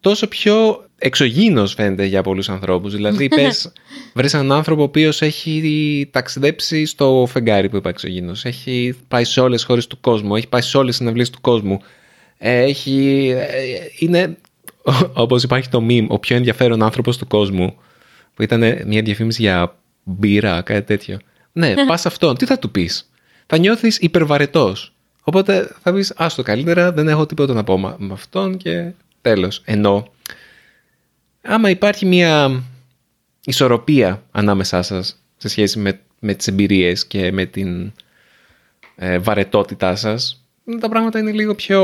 τόσο 0.00 0.28
πιο 0.28 0.83
εξωγήινος 1.04 1.74
φαίνεται 1.74 2.04
για 2.04 2.22
πολλούς 2.22 2.48
ανθρώπους. 2.48 2.94
Δηλαδή, 2.94 3.28
πες, 3.36 3.72
βρες 4.14 4.34
έναν 4.34 4.52
άνθρωπο 4.52 4.80
ο 4.80 4.84
οποίος 4.84 5.22
έχει 5.22 6.08
ταξιδέψει 6.10 6.84
στο 6.84 7.26
φεγγάρι 7.30 7.68
που 7.68 7.76
είπα 7.76 7.88
εξωγήινος. 7.88 8.44
Έχει 8.44 8.96
πάει 9.08 9.24
σε 9.24 9.40
όλες 9.40 9.56
τις 9.56 9.66
χώρες 9.66 9.86
του 9.86 10.00
κόσμου, 10.00 10.36
έχει 10.36 10.48
πάει 10.48 10.60
σε 10.60 10.76
όλες 10.76 10.88
τις 10.88 10.96
συναυλίες 10.96 11.30
του 11.30 11.40
κόσμου. 11.40 11.80
Έχει, 12.38 13.28
ε, 13.36 13.46
είναι, 13.98 14.36
όπως 15.24 15.42
υπάρχει 15.42 15.68
το 15.68 15.86
meme, 15.88 16.06
ο 16.08 16.18
πιο 16.18 16.36
ενδιαφέρον 16.36 16.82
άνθρωπος 16.82 17.16
του 17.16 17.26
κόσμου, 17.26 17.76
που 18.34 18.42
ήταν 18.42 18.60
μια 18.86 19.02
διαφήμιση 19.02 19.42
για 19.42 19.76
μπύρα, 20.02 20.62
κάτι 20.62 20.82
τέτοιο. 20.82 21.18
Ναι, 21.52 21.74
πας 21.88 22.06
αυτόν, 22.06 22.36
τι 22.36 22.44
θα 22.44 22.58
του 22.58 22.70
πεις; 22.70 23.10
Θα 23.46 23.58
νιώθεις 23.58 23.98
υπερβαρετός. 23.98 24.92
Οπότε 25.22 25.74
θα 25.82 25.92
πεις, 25.92 26.12
άστο 26.16 26.42
καλύτερα, 26.42 26.92
δεν 26.92 27.08
έχω 27.08 27.26
τίποτα 27.26 27.52
να 27.52 27.64
πω 27.64 27.78
με 27.78 28.12
αυτόν 28.12 28.56
και 28.56 28.90
τέλος. 29.20 29.62
Ενώ, 29.64 30.12
άμα 31.44 31.70
υπάρχει 31.70 32.06
μια 32.06 32.62
ισορροπία 33.44 34.22
ανάμεσά 34.30 34.82
σας 34.82 35.22
σε 35.36 35.48
σχέση 35.48 35.78
με, 35.78 36.00
με 36.18 36.34
τις 36.34 36.46
εμπειρίες 36.46 37.06
και 37.06 37.32
με 37.32 37.44
την 37.44 37.92
ε, 38.96 39.18
βαρετότητά 39.18 39.96
σας, 39.96 40.44
τα 40.80 40.88
πράγματα 40.88 41.18
είναι 41.18 41.32
λίγο 41.32 41.54
πιο 41.54 41.82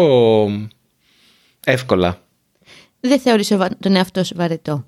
εύκολα. 1.64 2.22
Δεν 3.00 3.20
θεωρείς 3.20 3.48
τον 3.80 3.96
εαυτό 3.96 4.24
σου 4.24 4.34
βαρετό; 4.36 4.86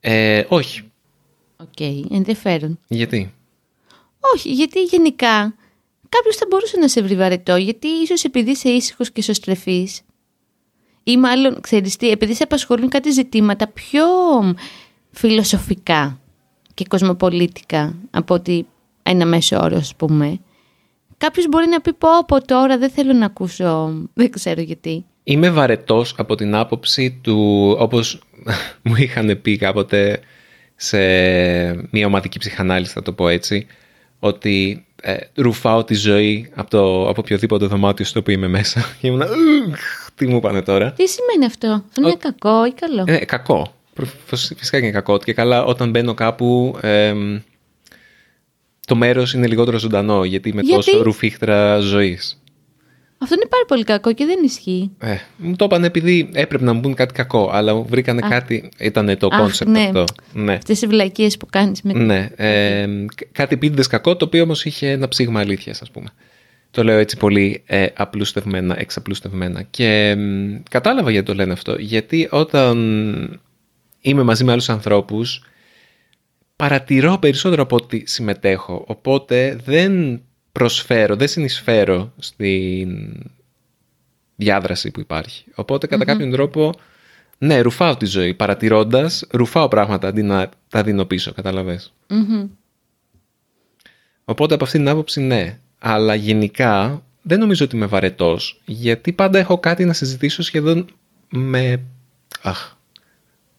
Ε, 0.00 0.44
όχι. 0.48 0.90
OK, 1.56 1.68
okay, 1.78 2.02
ενδιαφέρον. 2.10 2.78
Γιατί; 2.88 3.34
Όχι, 4.34 4.52
γιατί 4.52 4.82
γενικά 4.82 5.54
κάποιος 6.08 6.36
θα 6.36 6.46
μπορούσε 6.48 6.78
να 6.78 6.88
σε 6.88 7.02
βρει 7.02 7.16
βαρετό, 7.16 7.56
γιατί 7.56 7.86
ίσως 7.88 8.24
επειδή 8.24 8.50
είσαι 8.50 8.68
ήσυχος 8.68 9.10
και 9.10 9.22
εσωστρεφής, 9.22 10.00
ή 11.04 11.16
μάλλον, 11.16 11.60
ξέρεις 11.60 11.96
τι, 11.96 12.10
επειδή 12.10 12.34
σε 12.34 12.42
απασχολούν 12.42 12.88
κάτι 12.88 13.10
ζητήματα 13.10 13.66
πιο 13.66 14.04
φιλοσοφικά 15.10 16.18
και 16.74 16.84
κοσμοπολίτικα 16.88 17.94
από 18.10 18.34
ότι 18.34 18.66
ένα 19.02 19.26
μέσο 19.26 19.58
όρο, 19.62 19.76
ας 19.76 19.94
πούμε, 19.94 20.40
κάποιος 21.18 21.48
μπορεί 21.48 21.68
να 21.68 21.80
πει 21.80 21.92
πω 21.92 22.18
από 22.18 22.44
τώρα 22.44 22.78
δεν 22.78 22.90
θέλω 22.90 23.12
να 23.12 23.26
ακούσω, 23.26 23.92
δεν 24.14 24.30
ξέρω 24.30 24.60
γιατί. 24.60 25.04
Είμαι 25.24 25.50
βαρετός 25.50 26.14
από 26.18 26.34
την 26.34 26.54
άποψη 26.54 27.18
του, 27.22 27.68
όπως 27.78 28.22
μου 28.82 28.94
είχαν 28.96 29.38
πει 29.42 29.56
κάποτε 29.56 30.20
σε 30.76 30.98
μια 31.90 32.06
ομαδική 32.06 32.38
ψυχανάλυση, 32.38 32.92
θα 32.92 33.02
το 33.02 33.12
πω 33.12 33.28
έτσι, 33.28 33.66
ότι 34.18 34.84
ε, 35.02 35.16
ρουφάω 35.34 35.84
τη 35.84 35.94
ζωή 35.94 36.50
από, 36.54 36.70
το, 36.70 37.08
από 37.08 37.20
οποιοδήποτε 37.20 37.66
δωμάτιο 37.66 38.04
στο 38.04 38.18
οποίο 38.18 38.34
είμαι 38.34 38.48
μέσα. 38.48 38.84
Και 39.00 39.06
ήμουν, 39.06 39.22
τι 40.24 40.30
μου 40.30 40.36
είπανε 40.36 40.62
τώρα; 40.62 40.92
Τι 40.92 41.08
σημαίνει 41.08 41.44
αυτό, 41.44 41.84
αυτό 41.88 42.00
είναι 42.02 42.16
κακό 42.18 42.66
ή 42.66 42.72
καλό; 42.72 43.04
Ε, 43.06 43.24
κακό. 43.24 43.74
Φυσικά 44.56 44.78
είναι 44.78 44.90
κακό. 44.90 45.18
Και 45.18 45.32
καλά, 45.32 45.64
όταν 45.64 45.90
μπαίνω 45.90 46.14
κάπου, 46.14 46.78
ε, 46.80 47.14
το 48.86 48.96
μέρος 48.96 49.34
είναι 49.34 49.46
λιγότερο 49.46 49.78
ζωντανό, 49.78 50.24
γιατί 50.24 50.48
είμαι 50.48 50.60
γιατί; 50.60 50.84
τόσο 50.84 51.02
ρουφήχτρα 51.02 51.78
ζωής. 51.78 52.36
Αυτό 53.18 53.34
είναι 53.34 53.46
πάρα 53.48 53.64
πολύ 53.66 53.84
κακό 53.84 54.12
και 54.12 54.24
δεν 54.24 54.38
ισχύει. 54.44 54.90
Ε, 54.98 55.16
μου 55.36 55.56
το 55.56 55.64
είπαν 55.64 55.84
επειδή 55.84 56.30
έπρεπε 56.32 56.64
να 56.64 56.72
μου 56.72 56.80
πούν 56.80 56.94
κάτι 56.94 57.14
κακό, 57.14 57.50
αλλά 57.52 57.74
βρήκανε 57.74 58.20
κάτι. 58.28 58.68
Ήταν 58.78 59.16
το 59.18 59.28
concept 59.28 59.70
ναι. 59.70 59.80
αυτό. 59.80 60.04
Ναι. 60.32 60.52
Αυτές 60.52 60.82
οι 60.82 60.86
βλακείες 60.86 61.36
που 61.36 61.46
κάνεις 61.50 61.82
με 61.82 61.92
Ναι. 61.92 62.28
Ε, 62.36 62.86
κάτι 63.32 63.54
επίτηδες 63.54 63.86
κακό, 63.86 64.16
το 64.16 64.24
οποίο 64.24 64.42
όμως 64.42 64.64
είχε 64.64 64.90
ένα 64.90 65.08
ψήγμα 65.08 65.40
αλήθειας, 65.40 65.82
ας 65.82 65.90
πούμε. 65.90 66.08
Το 66.72 66.84
λέω 66.84 66.98
έτσι 66.98 67.16
πολύ 67.16 67.62
ε, 67.66 67.86
απλούστευμένα, 67.94 68.78
εξαπλούστευμένα. 68.78 69.62
Και 69.62 70.16
κατάλαβα 70.70 71.10
γιατί 71.10 71.26
το 71.26 71.34
λένε 71.34 71.52
αυτό. 71.52 71.76
Γιατί 71.78 72.28
όταν 72.30 72.76
είμαι 74.00 74.22
μαζί 74.22 74.44
με 74.44 74.52
άλλους 74.52 74.68
ανθρώπους, 74.68 75.44
παρατηρώ 76.56 77.18
περισσότερο 77.18 77.62
από 77.62 77.76
ότι 77.76 78.02
συμμετέχω. 78.06 78.84
Οπότε 78.86 79.58
δεν 79.64 80.22
προσφέρω, 80.52 81.16
δεν 81.16 81.28
συνεισφέρω 81.28 82.12
στην 82.18 83.22
διάδραση 84.36 84.90
που 84.90 85.00
υπάρχει. 85.00 85.44
Οπότε 85.54 85.86
κατά 85.86 86.04
κάποιον 86.04 86.30
τρόπο, 86.30 86.72
ναι, 87.38 87.60
ρουφάω 87.60 87.96
τη 87.96 88.06
ζωή. 88.06 88.34
Παρατηρώντας, 88.34 89.26
ρουφάω 89.30 89.68
πράγματα 89.68 90.08
αντί 90.08 90.22
να 90.22 90.48
τα 90.68 90.82
δίνω 90.82 91.04
πίσω, 91.04 91.32
καταλαβες; 91.32 91.92
Οπότε 94.24 94.54
από 94.54 94.64
αυτή 94.64 94.78
την 94.78 94.88
άποψη 94.88 95.20
ναι. 95.20 95.58
Αλλά 95.84 96.14
γενικά 96.14 97.02
δεν 97.22 97.38
νομίζω 97.38 97.64
ότι 97.64 97.76
είμαι 97.76 97.86
βαρετός, 97.86 98.60
γιατί 98.64 99.12
πάντα 99.12 99.38
έχω 99.38 99.58
κάτι 99.58 99.84
να 99.84 99.92
συζητήσω 99.92 100.42
σχεδόν 100.42 100.86
με... 101.30 101.80
Αχ, 102.42 102.72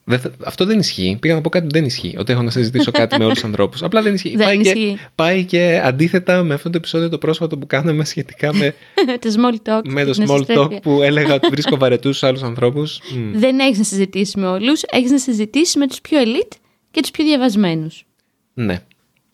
δεν 0.03 0.19
θα- 0.19 0.31
αυτό 0.45 0.65
δεν 0.65 0.79
ισχύει. 0.79 1.17
Πήγα 1.21 1.33
να 1.35 1.41
πω 1.41 1.49
κάτι 1.49 1.65
που 1.65 1.71
δεν 1.71 1.85
ισχύει. 1.85 2.15
Ότι 2.17 2.31
έχω 2.31 2.41
να 2.41 2.49
συζητήσω 2.51 2.91
κάτι 2.91 3.17
με 3.17 3.23
όλους 3.23 3.35
τους 3.35 3.47
ανθρώπους. 3.49 3.83
Απλά 3.83 4.01
δεν 4.01 4.13
ισχύει. 4.13 4.35
Δεν 4.35 4.45
πάει, 4.45 4.57
ισχύει. 4.59 4.73
Και, 4.93 4.97
πάει 5.15 5.45
και 5.45 5.81
αντίθετα 5.83 6.43
με 6.43 6.53
αυτό 6.53 6.69
το 6.69 6.77
επεισόδιο 6.77 7.09
το 7.09 7.17
πρόσφατο 7.17 7.57
που 7.57 7.67
κάναμε 7.67 8.05
σχετικά 8.05 8.53
με, 8.55 8.73
το 9.21 9.29
small 9.35 9.69
talk. 9.69 9.81
με 9.85 10.03
το 10.05 10.11
την 10.11 10.23
small 10.27 10.33
ασυστέρεια. 10.33 10.63
talk 10.77 10.81
που 10.81 11.01
έλεγα 11.01 11.33
ότι 11.33 11.47
βρίσκω 11.47 11.77
βαρετούς 11.77 12.17
στου 12.17 12.27
άλλους 12.27 12.41
ανθρώπους. 12.43 12.99
Δεν 13.33 13.59
έχεις 13.59 13.77
να 13.77 13.83
συζητήσεις 13.83 14.35
με 14.35 14.47
όλους. 14.47 14.81
Έχεις 14.91 15.11
να 15.11 15.17
συζητήσεις 15.19 15.75
με 15.75 15.87
τους 15.87 16.01
πιο 16.01 16.19
elite 16.21 16.55
και 16.91 17.01
τους 17.01 17.11
πιο 17.11 17.23
διαβασμένους. 17.25 18.05
Ναι. 18.53 18.79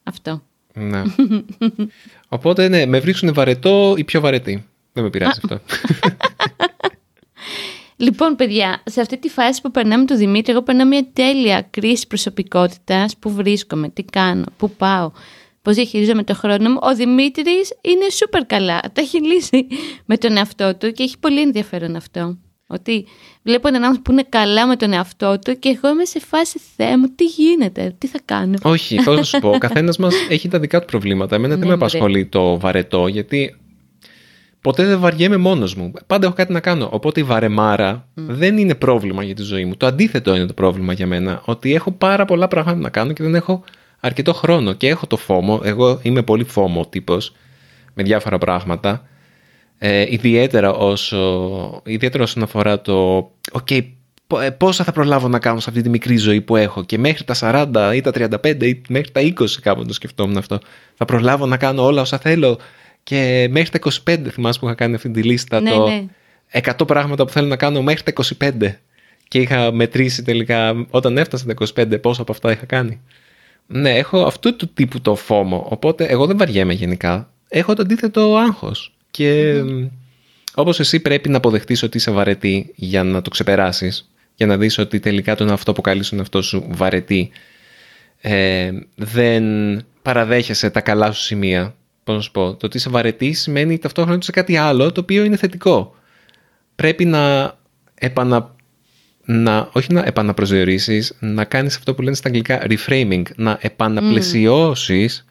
Αυτό. 0.04 0.44
Ναι. 0.74 1.02
Οπότε 2.28 2.68
ναι, 2.68 2.86
με 2.86 3.00
βρίσκουν 3.00 3.34
βαρετό 3.34 3.94
ή 3.98 4.04
πιο 4.04 4.22
βαρετή. 4.22 4.66
Δεν 4.94 5.04
με 5.04 5.10
πειράζει 5.10 5.40
αυτό. 5.44 5.60
Λοιπόν, 8.02 8.36
παιδιά, 8.36 8.82
σε 8.86 9.02
αυτή 9.02 9.18
τη 9.18 9.30
φάση 9.30 9.62
που 9.62 9.72
περνάμε 9.72 10.06
το 10.06 10.16
Δημήτρη, 10.16 10.52
εγώ 10.52 10.62
περνάω 10.62 10.88
μια 10.88 11.08
τέλεια 11.14 11.68
κρίση 11.70 12.08
προσωπικότητας. 12.08 13.18
Πού 13.18 13.32
βρίσκομαι, 13.32 13.90
τι 13.90 14.04
κάνω, 14.04 14.44
πού 14.58 14.70
πάω, 14.70 15.12
πώς 15.62 15.76
διαχειρίζομαι 15.76 16.24
το 16.24 16.36
χρόνο 16.36 16.70
μου. 16.70 16.80
Ο 16.82 16.96
Δημήτρης 16.96 17.74
είναι 17.82 18.10
σούπερ 18.10 18.46
καλά. 18.46 18.80
Τα 18.80 19.02
έχει 19.02 19.22
λύσει 19.22 19.68
με 20.06 20.18
τον 20.18 20.38
εαυτό 20.38 20.76
του 20.76 20.92
και 20.92 21.04
έχει 21.04 21.20
πολύ 21.20 21.42
ενδιαφέρον 21.42 21.96
αυτό. 21.96 22.38
Ότι 22.72 23.06
βλέπω 23.44 23.68
έναν 23.68 23.84
άνθρωπο 23.84 24.02
που 24.04 24.12
είναι 24.12 24.26
καλά 24.30 24.68
με 24.68 24.76
τον 24.76 24.94
εαυτό 24.94 25.40
του 25.40 25.60
και 25.60 25.70
εγώ 25.70 25.94
είμαι 25.94 26.06
σε 26.06 26.20
φάση 26.20 26.60
Θεέ 26.76 26.98
μου, 26.98 27.08
τι 27.16 27.26
γίνεται, 27.26 27.96
τι 27.98 28.08
θα 28.08 28.20
κάνω; 28.26 28.54
Όχι, 28.62 29.02
θα 29.02 29.24
σου 29.24 29.40
πω. 29.40 29.50
Ο 29.50 29.58
καθένας 29.68 29.98
μας 29.98 30.16
έχει 30.30 30.48
τα 30.48 30.60
δικά 30.60 30.80
του 30.80 30.86
προβλήματα. 30.86 31.36
Εμένα 31.36 31.56
δεν 31.56 31.64
Ναι, 31.64 31.70
με 31.70 31.76
μωρέ. 31.78 31.86
απασχολεί 31.86 32.26
το 32.26 32.60
βαρετό, 32.60 33.08
γιατί 33.08 33.56
ποτέ 34.62 34.86
δεν 34.86 35.00
βαριέμαι 35.00 35.38
μόνος 35.38 35.76
μου. 35.76 35.92
Πάντα 36.08 36.26
έχω 36.26 36.36
κάτι 36.36 36.54
να 36.54 36.60
κάνω. 36.60 36.90
Οπότε 36.92 37.20
η 37.20 37.24
βαρεμάρα 37.24 38.08
δεν 38.14 38.58
είναι 38.58 38.76
πρόβλημα 38.76 39.24
για 39.24 39.36
τη 39.36 39.42
ζωή 39.42 39.66
μου. 39.66 39.78
Το 39.78 39.86
αντίθετο 39.86 40.36
είναι 40.36 40.46
το 40.46 40.54
πρόβλημα 40.54 40.94
για 40.94 41.08
μένα. 41.08 41.42
Ότι 41.46 41.74
έχω 41.74 41.92
πάρα 41.92 42.26
πολλά 42.26 42.48
πράγματα 42.48 42.80
να 42.80 42.90
κάνω 42.90 43.14
και 43.14 43.24
δεν 43.24 43.36
έχω 43.36 43.64
αρκετό 44.00 44.34
χρόνο. 44.34 44.74
Και 44.74 44.88
έχω 44.88 45.08
το 45.08 45.18
φόμο. 45.18 45.60
Εγώ 45.64 46.00
είμαι 46.02 46.22
πολύ 46.24 46.44
φόμο 46.44 46.86
τύπος 46.90 47.34
με 47.94 48.04
διάφορα 48.04 48.38
πράγματα. 48.38 49.04
Ε, 49.82 50.06
ιδιαίτερα, 50.14 50.74
όσο, 50.74 51.82
ιδιαίτερα 51.86 52.24
όσον 52.24 52.44
αφορά 52.44 52.82
το 52.82 53.18
«ΟΚ, 53.52 53.68
πο- 54.28 54.40
ε, 54.40 54.50
πόσα 54.50 54.84
θα 54.84 54.92
προλάβω 54.92 55.28
να 55.28 55.40
κάνω 55.40 55.60
σε 55.60 55.70
αυτή 55.70 55.82
τη 55.82 55.90
μικρή 55.90 56.18
ζωή 56.18 56.42
που 56.42 56.56
έχω 56.56 56.84
και 56.84 56.98
μέχρι 56.98 57.24
τα 57.24 57.36
40 57.40 57.92
ή 57.96 58.02
τα 58.02 58.12
35 58.44 58.64
ή 58.66 58.82
μέχρι 58.90 59.12
τα 59.12 59.22
20 59.22 59.46
κάπου 59.62 59.86
το 59.86 59.94
σκεφτόμουν 59.94 60.38
αυτό 60.38 60.60
θα 60.96 61.06
προλάβω 61.06 61.46
να 61.46 61.58
κάνω 61.58 61.86
όλα 61.86 62.02
όσα 62.02 62.18
θέλω 62.18 62.58
και 63.04 63.48
μέχρι 63.52 63.80
τα 63.80 63.92
25 64.06 64.18
θυμάσαι 64.32 64.60
που 64.60 64.66
είχα 64.66 64.76
κάνει 64.76 64.96
αυτή 64.96 65.10
τη 65.10 65.24
λίστα 65.24 65.62
Ναι, 65.62 65.70
το 65.70 65.88
ναι. 65.88 66.06
100 66.80 66.88
πράγματα 66.88 67.26
που 67.26 67.32
θέλω 67.32 67.48
να 67.48 67.56
κάνω 67.56 67.82
μέχρι 67.82 68.04
τα 68.04 68.14
25 68.40 68.52
και 69.28 69.40
είχα 69.40 69.72
μετρήσει 69.72 70.24
τελικά 70.24 70.86
όταν 70.90 71.18
έφτασα 71.18 71.46
τα 71.46 71.54
25 71.76 72.02
πόσα 72.02 72.22
από 72.22 72.32
αυτά 72.32 72.52
είχα 72.52 72.66
κάνει 72.66 73.02
ναι, 73.72 73.98
έχω 73.98 74.22
αυτού 74.22 74.56
του 74.56 74.74
τύπου 74.74 75.02
το 75.02 75.16
φόμο. 75.16 75.68
Οπότε 75.70 76.06
εγώ 76.06 76.26
δεν 76.26 76.38
βαριέμαι 76.38 76.74
γενικά. 76.74 77.30
Έχω 77.48 77.74
το 77.74 77.82
αντίθετο 77.82 78.36
άγχος. 78.36 78.94
Και 79.12 79.62
mm 79.64 79.90
όπως 80.60 80.80
εσύ 80.80 81.00
πρέπει 81.00 81.30
να 81.30 81.38
αποδεχτείς 81.38 81.84
ότι 81.84 81.98
είσαι 81.98 82.12
βαρετή 82.12 82.72
για 82.76 83.04
να 83.04 83.22
το 83.22 83.30
ξεπεράσεις. 83.30 84.10
Για 84.36 84.46
να 84.46 84.58
δεις 84.58 84.78
ότι 84.78 85.00
τελικά 85.00 85.36
τον 85.36 85.50
αυτό 85.50 85.74
που 85.74 85.82
καλείς 85.82 86.10
τον 86.10 86.20
εαυτό 86.20 86.42
σου 86.42 86.68
βαρετή. 86.70 87.32
Ε, 88.22 88.72
δεν 88.96 89.44
παραδέχεσαι 90.02 90.70
τα 90.70 90.82
καλά 90.82 91.12
σου 91.12 91.22
σημεία. 91.22 91.76
Πώς 92.04 92.16
να 92.16 92.22
σου 92.22 92.32
πω. 92.32 92.56
Το 92.56 92.66
ότι 92.66 92.78
είσαι 92.78 92.90
βαρετή 92.90 93.34
σημαίνει 93.34 93.78
ταυτόχρονα 93.78 94.16
ότι 94.16 94.24
είσαι 94.24 94.32
κάτι 94.32 94.58
άλλο 94.58 94.92
το 94.92 95.02
οποίο 95.02 95.24
είναι 95.24 95.38
θετικό. 95.38 95.96
Πρέπει 96.76 97.06
να 97.06 97.54
επανα 97.96 98.56
να, 99.26 99.70
όχι 99.72 99.94
να 99.94 100.04
επαναπροσδιορίσεις, 100.06 101.18
να 101.20 101.44
κάνεις 101.44 101.76
αυτό 101.76 101.94
που 101.94 102.02
λένε 102.02 102.16
στα 102.16 102.28
αγγλικά 102.28 102.68
reframing, 102.70 103.24
να 103.36 103.58
επαναπλαισιώσεις 103.62 105.26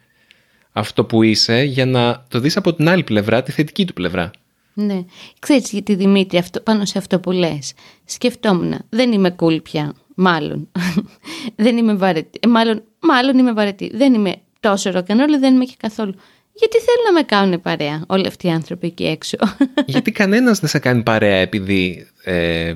αυτό 0.79 1.03
που 1.03 1.23
είσαι 1.23 1.61
για 1.61 1.85
να 1.85 2.25
το 2.27 2.39
δεις 2.39 2.57
από 2.57 2.73
την 2.73 2.89
άλλη 2.89 3.03
πλευρά, 3.03 3.43
τη 3.43 3.51
θετική 3.51 3.85
του 3.85 3.93
πλευρά. 3.93 4.31
Ναι. 4.73 5.03
Ξέρεις 5.39 5.71
γιατί 5.71 5.95
Δημήτρη 5.95 6.37
αυτό, 6.37 6.59
πάνω 6.59 6.85
σε 6.85 6.97
αυτό 6.97 7.19
που 7.19 7.31
λες. 7.31 7.73
Σκεφτόμουν, 8.05 8.75
δεν 8.89 9.11
είμαι 9.11 9.35
cool 9.39 9.63
πια. 9.63 9.93
Μάλλον. 10.15 10.67
δεν 11.55 11.77
είμαι 11.77 11.93
βαρετή. 11.93 12.39
Ε, 12.41 12.47
μάλλον, 12.47 12.83
μάλλον 12.99 13.37
είμαι 13.37 13.53
βαρετή. 13.53 13.91
Δεν 13.93 14.13
είμαι 14.13 14.35
τόσο 14.59 14.91
ροκανόλη, 14.91 15.37
δεν 15.37 15.55
είμαι 15.55 15.65
και 15.65 15.75
καθόλου. 15.77 16.13
Γιατί 16.53 16.77
θέλουν 16.77 17.03
να 17.05 17.13
με 17.13 17.21
κάνουν 17.21 17.61
παρέα 17.61 18.03
όλοι 18.07 18.27
αυτοί 18.27 18.47
οι 18.47 18.49
άνθρωποι 18.49 18.87
εκεί 18.87 19.05
έξω; 19.05 19.37
Γιατί 19.85 20.11
κανένας 20.11 20.59
δεν 20.59 20.69
σε 20.69 20.79
κάνει 20.79 21.03
παρέα 21.03 21.37
επειδή, 21.37 22.07
ε, 22.23 22.73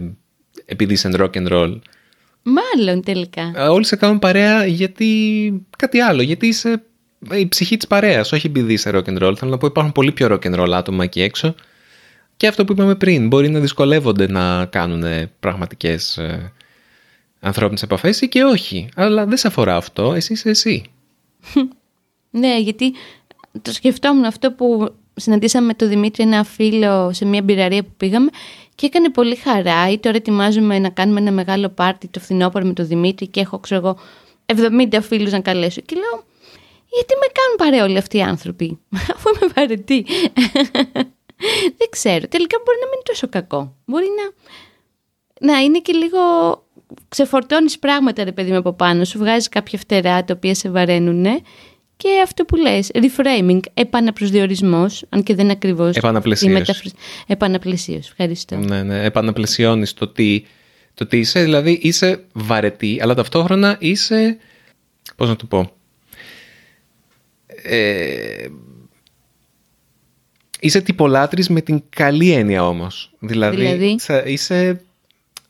επειδή 0.66 0.94
είσαι 0.94 1.10
rock 1.18 1.30
and 1.32 1.48
roll. 1.48 1.80
μάλλον 2.44 3.04
τελικά. 3.04 3.52
Ε, 3.56 3.62
Όλοι 3.68 3.86
σε 3.86 3.96
κάνουν 3.96 4.20
παρέα 4.20 4.66
γιατί 4.66 5.66
κάτι 5.78 6.00
άλλο, 6.00 6.22
γιατί 6.22 6.48
είσαι 6.48 6.84
η 7.32 7.48
ψυχή 7.48 7.78
της 7.78 7.88
παρέας, 7.88 8.32
όχι 8.32 8.48
επειδή 8.48 8.74
είσαι 8.74 8.92
rock 8.94 9.06
and 9.06 9.24
roll. 9.24 9.34
Θέλω 9.38 9.52
να 9.52 9.58
πω 9.58 9.68
υπάρχουν 9.68 9.92
πολύ 9.92 10.12
πιο 10.12 10.28
rock 10.32 10.46
and 10.46 10.60
roll 10.60 10.72
άτομα 10.72 11.04
εκεί 11.04 11.22
έξω. 11.22 11.56
Και 12.38 12.48
αυτό 12.48 12.66
που 12.66 12.72
είπαμε 12.72 12.96
πριν, 12.96 13.28
μπορεί 13.28 13.50
να 13.50 13.60
δυσκολεύονται 13.60 14.28
να 14.28 14.66
κάνουν 14.66 15.30
πραγματικές 15.40 16.18
ε, 16.18 16.52
ανθρώπινες 17.40 17.82
επαφές 17.82 18.22
ή 18.22 18.28
και 18.28 18.44
όχι. 18.44 18.90
Αλλά 18.96 19.26
δεν 19.26 19.38
σε 19.38 19.48
αφορά 19.48 19.76
αυτό, 19.76 20.14
εσύ 20.14 20.34
είσαι 20.34 20.50
εσύ. 20.50 20.84
Ναι, 22.36 22.60
γιατί 22.60 22.94
το 23.62 23.72
σκεφτόμουν 23.74 24.26
αυτό 24.26 24.52
που 24.52 24.94
συναντήσαμε 25.16 25.66
με 25.66 25.74
τον 25.74 25.88
Δημήτρη 25.88 26.24
ένα 26.24 26.44
φίλο 26.44 27.14
σε 27.14 27.26
μια 27.26 27.42
μπειραρία 27.42 27.84
που 27.84 27.92
πήγαμε 27.98 28.30
και 28.76 28.86
έκανε 28.86 29.10
πολύ 29.10 29.36
χαρά 29.36 29.92
ή 29.92 30.00
τώρα 30.00 30.16
ετοιμάζουμε 30.16 30.80
να 30.80 30.90
κάνουμε 30.90 31.20
ένα 31.20 31.32
μεγάλο 31.32 31.70
πάρτι 31.70 32.08
το 32.08 32.20
φθινόπωρο 32.20 32.66
με 32.66 32.74
τον 32.74 32.88
Δημήτρη 32.88 33.28
και 33.28 33.40
έχω 33.40 33.60
ξέρω 33.60 33.82
εγώ 33.86 33.98
70 34.92 35.00
φίλους 35.02 35.32
να 35.32 35.40
καλέσω 35.40 35.82
και 35.82 35.96
λέω 35.96 36.24
γιατί 36.96 37.14
με 37.22 37.28
κάνουν 37.34 37.56
παρέα 37.58 37.84
όλοι 37.84 37.98
αυτοί 37.98 38.18
οι 38.18 38.22
άνθρωποι 38.22 38.80
αφού 39.16 39.30
είμαι 39.36 39.52
βαρετή 39.56 40.06
δεν 41.80 41.90
ξέρω 41.90 42.28
τελικά 42.28 42.58
μπορεί 42.66 42.78
να 42.80 42.86
μην 42.86 42.94
είναι 42.94 43.04
τόσο 43.04 43.28
κακό 43.30 43.76
μπορεί 43.86 44.06
να, 44.20 44.26
να 45.54 45.60
είναι 45.60 45.80
και 45.80 45.94
λίγο 45.94 46.20
ξεφορτώνεις 47.10 47.80
πράγματα 47.80 48.24
ρε 48.24 48.32
παιδί 48.32 48.52
μου 48.52 48.58
από 48.58 48.74
πάνω 48.74 49.04
σου 49.04 49.18
βγάζεις 49.18 49.50
κάποια 49.50 49.80
φτερά 49.80 50.24
τα 50.24 50.34
οποία 50.38 50.56
σε 50.56 50.70
βαραίνουν 50.70 51.26
και 51.98 52.10
αυτό 52.24 52.46
που 52.46 52.56
λες, 52.56 52.92
reframing, 52.94 53.60
επαναπροσδιορισμός, 53.74 55.06
αν 55.10 55.24
και 55.24 55.36
δεν 55.36 55.44
είναι 55.44 55.54
ακριβώς 55.54 55.96
Επαναπλαισίωση. 55.96 56.54
η 56.54 56.58
μεταφράση. 56.58 56.96
Επαναπλαισίωση, 57.28 58.10
ευχαριστώ. 58.12 58.56
Ναι, 58.56 58.84
ναι, 58.84 59.04
επαναπλαισιώνεις 59.04 59.94
το 59.94 60.08
τι, 60.08 60.46
το 60.94 61.06
τι 61.06 61.18
είσαι, 61.18 61.44
δηλαδή 61.44 61.80
είσαι 61.82 62.24
βαρετή, 62.34 63.00
αλλά 63.02 63.14
ταυτόχρονα 63.14 63.78
είσαι, 63.80 64.38
πώς 65.16 65.28
να 65.28 65.36
το 65.36 65.46
πω, 65.46 65.72
ε, 67.64 68.46
είσαι 70.60 70.82
τυπολάτρης 70.82 71.50
με 71.50 71.62
την 71.62 71.84
καλή 71.90 72.32
έννοια 72.32 72.68
όμως. 72.68 73.12
Δηλαδή, 73.20 73.56
Δηλαδή; 73.56 73.96
θα- 74.00 74.24
είσαι 74.26 74.82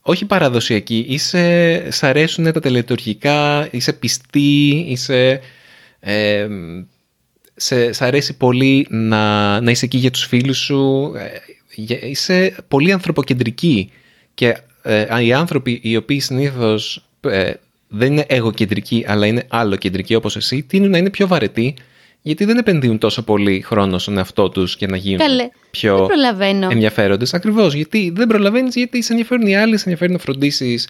όχι 0.01 0.25
παραδοσιακή, 0.25 1.05
είσαι, 1.07 1.87
σ' 1.91 2.03
αρέσουν 2.03 2.51
τα 2.51 2.59
τελετουργικά, 2.59 3.67
είσαι 3.71 3.93
πιστή, 3.93 4.85
είσαι... 4.87 5.39
Ε, 5.99 6.47
σε, 7.55 7.91
σ' 7.91 8.01
αρέσει 8.01 8.37
πολύ 8.37 8.87
να, 8.89 9.61
να 9.61 9.71
είσαι 9.71 9.85
εκεί 9.85 9.97
για 9.97 10.11
τους 10.11 10.25
φίλους 10.25 10.57
σου, 10.57 11.13
ε, 11.17 11.27
για- 11.75 12.01
είσαι 12.01 12.55
πολύ 12.67 12.91
ανθρωποκεντρική 12.91 13.91
και 14.33 14.57
ε, 14.81 15.23
οι 15.23 15.33
άνθρωποι 15.33 15.79
οι 15.83 15.95
οποίοι 15.95 16.19
συνήθως 16.19 17.05
ε, 17.21 17.51
δεν 17.87 18.11
είναι 18.11 18.25
εγωκεντρικοί 18.27 19.03
αλλά 19.07 19.25
είναι 19.25 19.45
άλλοκεντρικοί 19.47 20.15
όπως 20.15 20.35
εσύ, 20.35 20.63
τείνουν 20.63 20.89
να 20.89 20.97
είναι 20.97 21.09
πιο 21.09 21.27
βαρετοί 21.27 21.73
γιατί 22.25 22.45
δεν 22.45 22.57
επενδύουν 22.57 22.97
τόσο 22.97 23.23
πολύ 23.23 23.61
χρόνο 23.61 23.97
στον 23.97 24.17
εαυτό 24.17 24.49
τους 24.49 24.75
και 24.75 24.87
να 24.87 24.97
γίνουν 24.97 25.17
Καλέ, 25.19 25.49
πιο 25.71 25.97
δεν 25.97 26.05
προλαβαίνω. 26.05 26.67
ενδιαφέροντες. 26.71 27.33
Ακριβώς, 27.33 27.73
γιατί 27.73 28.11
δεν 28.15 28.27
προλαβαίνεις, 28.27 28.75
γιατί 28.75 29.01
σε 29.03 29.11
ενδιαφέρουν 29.11 29.47
οι 29.47 29.55
άλλοι, 29.57 29.77
σε 29.77 29.83
ενδιαφέρει 29.83 30.11
να 30.11 30.17
φροντίσεις 30.17 30.89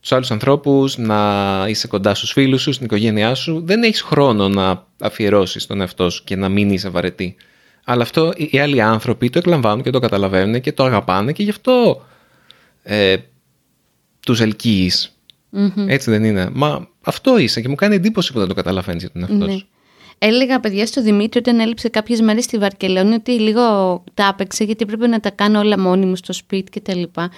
τους 0.00 0.12
άλλους 0.12 0.30
ανθρώπους, 0.30 0.98
να 0.98 1.64
είσαι 1.68 1.86
κοντά 1.86 2.14
στους 2.14 2.32
φίλους 2.32 2.62
σου, 2.62 2.72
στην 2.72 2.86
οικογένειά 2.86 3.34
σου. 3.34 3.62
Δεν 3.64 3.82
έχεις 3.82 4.00
χρόνο 4.02 4.48
να 4.48 4.86
αφιερώσεις 5.00 5.66
τον 5.66 5.80
εαυτό 5.80 6.10
σου 6.10 6.24
και 6.24 6.36
να 6.36 6.48
μην 6.48 6.70
είσαι 6.70 6.88
βαρετή. 6.88 7.36
Αλλά 7.84 8.02
αυτό 8.02 8.32
οι 8.36 8.48
οι 8.52 8.58
άλλοι 8.58 8.80
άνθρωποι 8.80 9.30
το 9.30 9.38
εκλαμβάνουν 9.38 9.82
και 9.82 9.90
το 9.90 9.98
καταλαβαίνουν 9.98 10.60
και 10.60 10.72
το 10.72 10.84
αγαπάνε 10.84 11.32
και 11.32 11.42
γι' 11.42 11.50
αυτό 11.50 12.06
ε, 12.82 13.16
τους 14.26 14.40
ελκυεις 14.40 15.16
Έτσι 15.86 16.10
δεν 16.10 16.24
είναι. 16.24 16.48
Μα 16.52 16.88
αυτό 17.04 17.38
είσαι 17.38 17.60
και 17.60 17.68
μου 17.68 17.74
κάνει 17.74 17.94
εντύπωση 17.94 18.32
που 18.32 18.38
δεν 18.38 18.48
το 18.48 18.54
καταλαβαίνεις 18.54 19.02
για 19.02 19.10
τον 19.10 19.20
εαυτό 19.22 19.46
Ναι. 19.46 19.60
Σου. 20.22 20.28
έλεγα 20.28 20.60
παιδιά 20.60 20.86
στο 20.86 21.02
Δημήτρη 21.02 21.38
όταν 21.38 21.60
έλειψε 21.60 21.88
κάποιες 21.88 22.20
μέρες 22.20 22.44
στη 22.44 22.58
Βαρκελόνη 22.58 23.14
ότι 23.14 23.30
λίγο 23.32 23.62
τα 24.14 24.28
άπαιξε 24.28 24.64
γιατί 24.64 24.82
έπρεπε 24.82 25.06
να 25.06 25.20
τα 25.20 25.30
κάνω 25.30 25.58
όλα 25.58 25.78
μόνη 25.78 26.06
μου 26.06 26.16
στο 26.16 26.32
σπίτι 26.32 26.70
και 26.70 26.80
τα 26.80 26.94
λοιπά. 26.94 27.30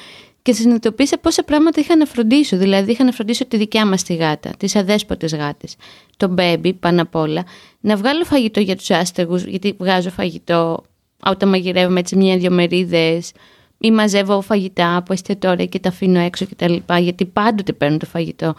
Και 0.43 0.53
συνειδητοποίησα 0.53 1.19
πόσα 1.19 1.43
πράγματα 1.43 1.81
είχα 1.81 1.97
να 1.97 2.05
φροντίσω. 2.05 2.57
Δηλαδή, 2.57 2.91
είχα 2.93 3.05
να 3.05 3.13
φροντίσω 3.13 3.47
τη 3.47 3.57
δικιά 3.57 3.87
μας 3.87 4.03
τη 4.03 4.15
γάτα, 4.15 4.51
τις 4.59 4.77
αδέσποτες 4.77 5.35
γάτες, 5.35 5.77
τον 6.17 6.31
μπέμπι 6.31 6.73
πάνω 6.73 7.03
απ' 7.03 7.15
όλα. 7.15 7.45
Να 7.81 7.97
βγάλω 7.97 8.25
φαγητό 8.25 8.61
για 8.61 8.77
τους 8.77 8.91
άστεγους, 8.91 9.45
γιατί 9.45 9.77
βγάζω 9.79 10.11
φαγητό 10.11 10.83
όταν 11.27 11.49
μαγειρεύω 11.49 11.95
έτσι 11.95 12.17
μια-δυο 12.17 12.51
μερίδες 12.51 13.33
ή 13.79 13.91
μαζεύω 13.91 14.41
φαγητά 14.41 14.97
από 14.97 15.13
εστιατόρια 15.13 15.67
και 15.67 15.79
τα 15.79 15.89
αφήνω 15.89 16.19
έξω 16.19 16.47
κτλ. 16.47 16.75
Γιατί 16.99 17.25
πάντοτε 17.25 17.73
παίρνω 17.73 17.97
το 17.97 18.07
φαγητό 18.07 18.55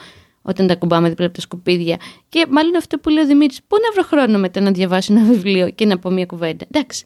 όταν 0.46 0.68
τα 0.68 0.76
κουμπάμε 0.76 1.10
δίπλα 1.10 1.26
από 1.26 1.36
τα 1.36 1.42
σκουπίδια. 1.42 1.98
Και 2.30 2.46
μάλλον 2.50 2.76
αυτό 2.76 2.98
που 2.98 3.10
λέει 3.10 3.24
ο 3.24 3.28
Δημήτρης, 3.28 3.62
πού 3.68 3.78
να 3.82 3.92
βρω 3.94 4.04
χρόνο 4.04 4.40
μετά 4.40 4.62
να 4.62 4.72
διαβάσω 4.72 5.14
ένα 5.14 5.24
βιβλίο 5.24 5.70
και 5.70 5.86
να 5.86 6.00
πω 6.00 6.10
μια 6.10 6.26
κουβέντα. 6.26 6.66
Εντάξει, 6.72 7.06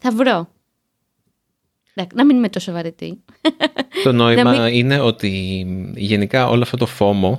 θα 0.00 0.10
βρω. 0.10 0.48
Εντάξει, 1.94 2.16
να 2.16 2.24
μην 2.24 2.36
είμαι 2.36 2.48
τόσο 2.48 2.72
βαρετή. 2.72 3.18
Το 4.04 4.12
νόημα 4.12 4.70
είναι 4.70 5.00
ότι 5.00 5.28
γενικά 5.96 6.48
όλο 6.48 6.62
αυτό 6.62 6.76
το 6.76 6.86
φόμο 6.86 7.38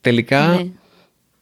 τελικά 0.00 0.48
ναι. 0.48 0.66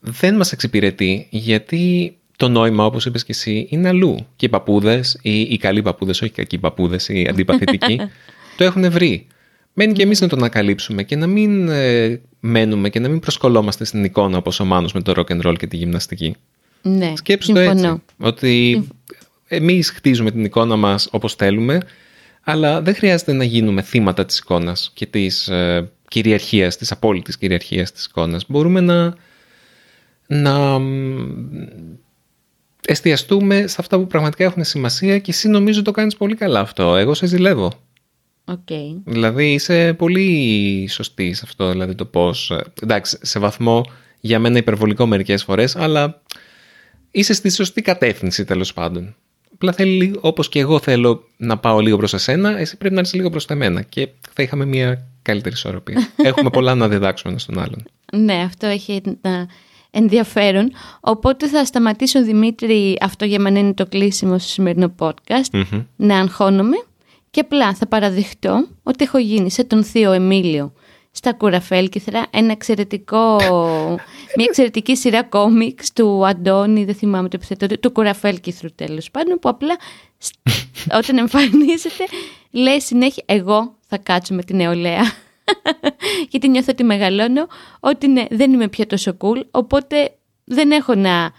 δεν 0.01 0.37
μας 0.37 0.53
εξυπηρετεί 0.53 1.27
γιατί 1.31 2.16
το 2.37 2.49
νόημα 2.49 2.85
όπως 2.85 3.07
είπες 3.07 3.25
και 3.25 3.33
εσύ 3.33 3.66
είναι 3.70 3.88
αλλού 3.88 4.27
και 4.37 4.47
οι 4.47 4.49
παππούδες 4.49 5.18
ή 5.23 5.40
οι 5.40 5.57
καλοί 5.57 5.83
παππούδες, 5.83 6.23
όχι 6.23 6.31
οι 6.31 6.35
κακοί 6.35 6.59
παππούδες 6.59 7.09
ή 7.09 7.20
οι 7.20 7.29
αντιπαθητικοί 7.29 8.01
το 8.57 8.64
έχουν 8.64 8.90
βρει. 8.90 9.27
Μένει 9.74 9.92
και 9.92 10.02
εμείς 10.02 10.20
να 10.20 10.28
το 10.28 10.37
ανακαλύψουμε 10.37 11.02
και 11.02 11.16
να 11.16 11.26
μην 11.26 11.68
ε, 11.68 12.20
μένουμε 12.40 12.88
και 12.88 13.00
να 13.00 13.08
μην 13.08 13.20
προσκολόμαστε 13.20 13.84
στην 13.84 14.04
εικόνα 14.04 14.37
όπως 14.37 14.60
ο 14.60 14.64
Μάνος 14.64 14.92
με 14.92 15.02
το 15.02 15.12
rock 15.16 15.32
and 15.32 15.46
roll 15.46 15.56
και 15.58 15.66
τη 15.66 15.76
γυμναστική. 15.76 16.37
Ναι, 16.82 17.12
Σκέψου 17.16 17.52
το 17.52 17.60
έτσι, 17.60 18.02
ότι 18.18 18.84
εμείς 19.48 19.90
χτίζουμε 19.90 20.30
την 20.30 20.44
εικόνα 20.44 20.76
μας 20.76 21.08
όπως 21.10 21.34
θέλουμε, 21.34 21.80
αλλά 22.42 22.82
δεν 22.82 22.94
χρειάζεται 22.94 23.32
να 23.32 23.44
γίνουμε 23.44 23.82
θύματα 23.82 24.24
της 24.24 24.38
εικόνας 24.38 24.90
και 24.94 25.06
της 25.06 25.48
ε, 25.48 25.90
κυριαρχίας, 26.08 26.76
της 26.76 26.92
απόλυτης 26.92 27.38
κυριαρχίας 27.38 27.92
της 27.92 28.04
εικόνας. 28.04 28.44
Μπορούμε 28.48 28.80
να, 28.80 29.14
να 30.26 30.80
εστιαστούμε 32.87 33.66
σε 33.66 33.76
αυτά 33.78 33.98
που 33.98 34.06
πραγματικά 34.06 34.44
έχουν 34.44 34.64
σημασία 34.64 35.18
και 35.18 35.30
εσύ 35.30 35.48
νομίζω 35.48 35.82
το 35.82 35.90
κάνεις 35.90 36.16
πολύ 36.16 36.34
καλά 36.34 36.60
αυτό. 36.60 36.96
Εγώ 36.96 37.14
σε 37.14 37.26
ζηλεύω. 37.26 37.72
Okay. 38.46 39.00
Δηλαδή 39.04 39.52
είσαι 39.52 39.94
πολύ 39.94 40.87
σωστή 40.90 41.33
σε 41.33 41.42
αυτό, 41.44 41.70
δηλαδή 41.70 41.94
το 41.94 42.04
πώς... 42.04 42.50
Ε, 42.50 42.64
εντάξει, 42.83 43.18
σε 43.22 43.38
βαθμό 43.38 43.85
για 44.20 44.38
μένα 44.38 44.59
υπερβολικό 44.59 45.07
μερικές 45.07 45.44
φορές, 45.44 45.76
αλλά 45.76 46.22
είσαι 47.11 47.33
στη 47.33 47.50
σωστή 47.50 47.83
κατεύθυνση 47.83 48.44
τέλος 48.44 48.72
πάντων. 48.72 49.14
Απλά 49.54 49.72
θέλει, 49.72 50.18
όπως 50.20 50.48
και 50.48 50.59
εγώ 50.59 50.78
θέλω 50.78 51.28
να 51.37 51.59
πάω 51.59 51.80
λίγο 51.80 51.96
προς 51.96 52.14
εσένα, 52.14 52.59
εσύ 52.59 52.76
πρέπει 52.76 52.94
να 52.94 53.00
είσαι 53.00 53.16
λίγο 53.16 53.30
προς 53.30 53.46
εμένα 53.46 53.83
και 53.83 54.09
θα 54.33 54.42
είχαμε 54.42 54.64
μια 54.64 55.07
καλύτερη 55.22 55.54
ισορροπία. 55.54 56.09
Έχουμε 56.30 56.50
πολλά 56.50 56.74
να 56.74 56.88
διδάξουμε 56.88 57.30
ένας 57.30 57.42
στον 57.42 57.59
άλλον. 57.59 57.85
Ναι, 58.12 58.35
αυτό 58.35 58.66
έχει 58.66 59.02
ενδιαφέρον. 59.90 60.72
Οπότε 61.00 61.48
θα 61.48 61.64
σταματήσω, 61.64 62.24
Δημήτρη, 62.24 62.96
αυτό 63.00 63.24
για 63.24 63.40
μένα 63.40 63.59
είναι 63.59 63.74
το 63.74 63.87
κλείσιμο 63.87 64.38
στο 64.38 64.48
σημερινό 64.48 64.94
podcast, 64.98 65.64
να 65.96 66.18
αγχώνομαι 66.18 66.76
και 67.35 67.40
απλά 67.40 67.75
θα 67.75 67.87
παραδειχτώ 67.87 68.66
ότι 68.83 69.05
έχω 69.05 69.18
γίνει 69.18 69.51
σε 69.51 69.64
τον 69.64 69.85
θείο 69.85 70.12
Εμίλιο 70.12 70.73
στα 71.11 71.33
Κουραφέλκυθρα, 71.33 72.27
ένα 72.31 72.53
εξαιρετικό, 72.53 73.37
μια 74.37 74.47
εξαιρετική 74.49 74.97
σειρά 74.97 75.23
κόμιξ 75.23 75.92
του 75.92 76.27
Αντώνη, 76.27 76.85
δεν 76.85 76.94
θυμάμαι 76.94 77.29
το 77.29 77.38
επιθετό, 77.42 77.79
του 77.79 77.92
Κουραφέλκυθρου 77.92 78.68
τέλος 78.75 79.11
πάντων, 79.11 79.38
που 79.38 79.49
απλά 79.49 79.77
όταν 81.01 81.18
εμφανίζεται 81.18 82.05
λέει 82.51 82.81
συνέχεια 82.81 83.23
εγώ 83.27 83.75
θα 83.88 83.99
κάτσω 83.99 84.35
με 84.35 84.42
την 84.42 84.57
νεολαία. 84.57 85.03
Γιατί 86.31 86.49
νιώθω 86.49 86.68
ότι 86.70 86.85
μεγαλώνω, 86.85 87.47
ότι 87.81 88.09
ναι, 88.09 88.25
δεν 88.31 88.53
είμαι 88.53 88.68
πια 88.68 88.87
τόσο 88.87 89.16
cool, 89.20 89.42
οπότε 89.51 90.14
δεν 90.44 90.70
έχω 90.70 90.94
να, 90.94 91.33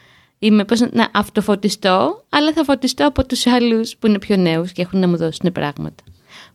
είμαι, 0.46 0.66
πώς, 0.66 0.80
να 0.80 1.10
αυτοφωτιστώ, 1.14 2.26
αλλά 2.30 2.54
θα 2.54 2.64
φωτιστώ 2.64 3.08
από 3.08 3.26
τους 3.26 3.48
άλλους 3.48 3.96
που 3.98 4.08
είναι 4.08 4.20
πιο 4.20 4.36
νέους 4.36 4.72
και 4.72 4.82
έχουν 4.82 5.00
να 5.00 5.08
μου 5.08 5.18
δώσουν 5.18 5.52
πράγματα. 5.52 6.04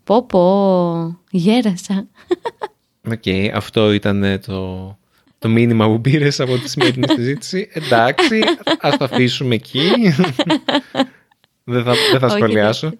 Πω 0.05 0.26
πω, 0.26 1.20
γέρασα. 1.31 2.07
OK, 3.11 3.22
okay, 3.24 3.50
αυτό 3.55 3.92
ήταν 3.92 4.40
το, 4.46 4.98
το 5.38 5.48
μήνυμα 5.48 5.87
που 5.87 6.00
πήρες 6.00 6.40
από 6.40 6.59
τη 6.59 6.68
σημερινή 6.68 7.09
συζήτηση. 7.16 7.68
Εντάξει, 7.72 8.40
ας 8.81 8.96
το 8.96 9.05
αφήσουμε 9.05 9.55
εκεί. 9.55 9.90
δεν 11.64 11.85
θα, 11.85 11.94
δεν 12.11 12.20
θα 12.20 12.29
σχολιάσω. 12.29 12.92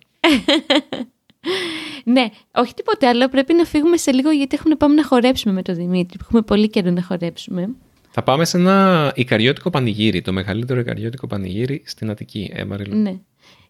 ναι, 2.05 2.29
όχι 2.55 2.75
τίποτε 2.75 3.07
άλλο. 3.07 3.29
Πρέπει 3.29 3.55
να 3.55 3.65
φύγουμε 3.65 3.97
σε 3.97 4.13
λίγο 4.13 4.31
γιατί 4.31 4.57
έχουμε 4.57 4.75
πάμε 4.75 4.95
να 4.95 5.05
χορέψουμε 5.05 5.55
με 5.55 5.63
τον 5.63 5.75
Δημήτρη. 5.75 6.19
Έχουμε 6.23 6.43
πολύ 6.43 6.69
καιρό 6.69 6.91
να 6.91 7.03
χορέψουμε. 7.03 7.69
Θα 8.11 8.23
πάμε 8.23 8.45
σε 8.45 8.57
ένα 8.57 9.13
Ικαριώτικο 9.15 9.71
πανηγύρι, 9.71 10.23
το 10.23 10.33
μεγαλύτερο 10.33 10.81
Ικαριώτικο 10.81 11.27
πανηγύρι 11.27 11.83
στην 11.87 12.11
Αττική. 12.11 12.51
Ε, 12.55 12.65
ναι. 12.89 13.15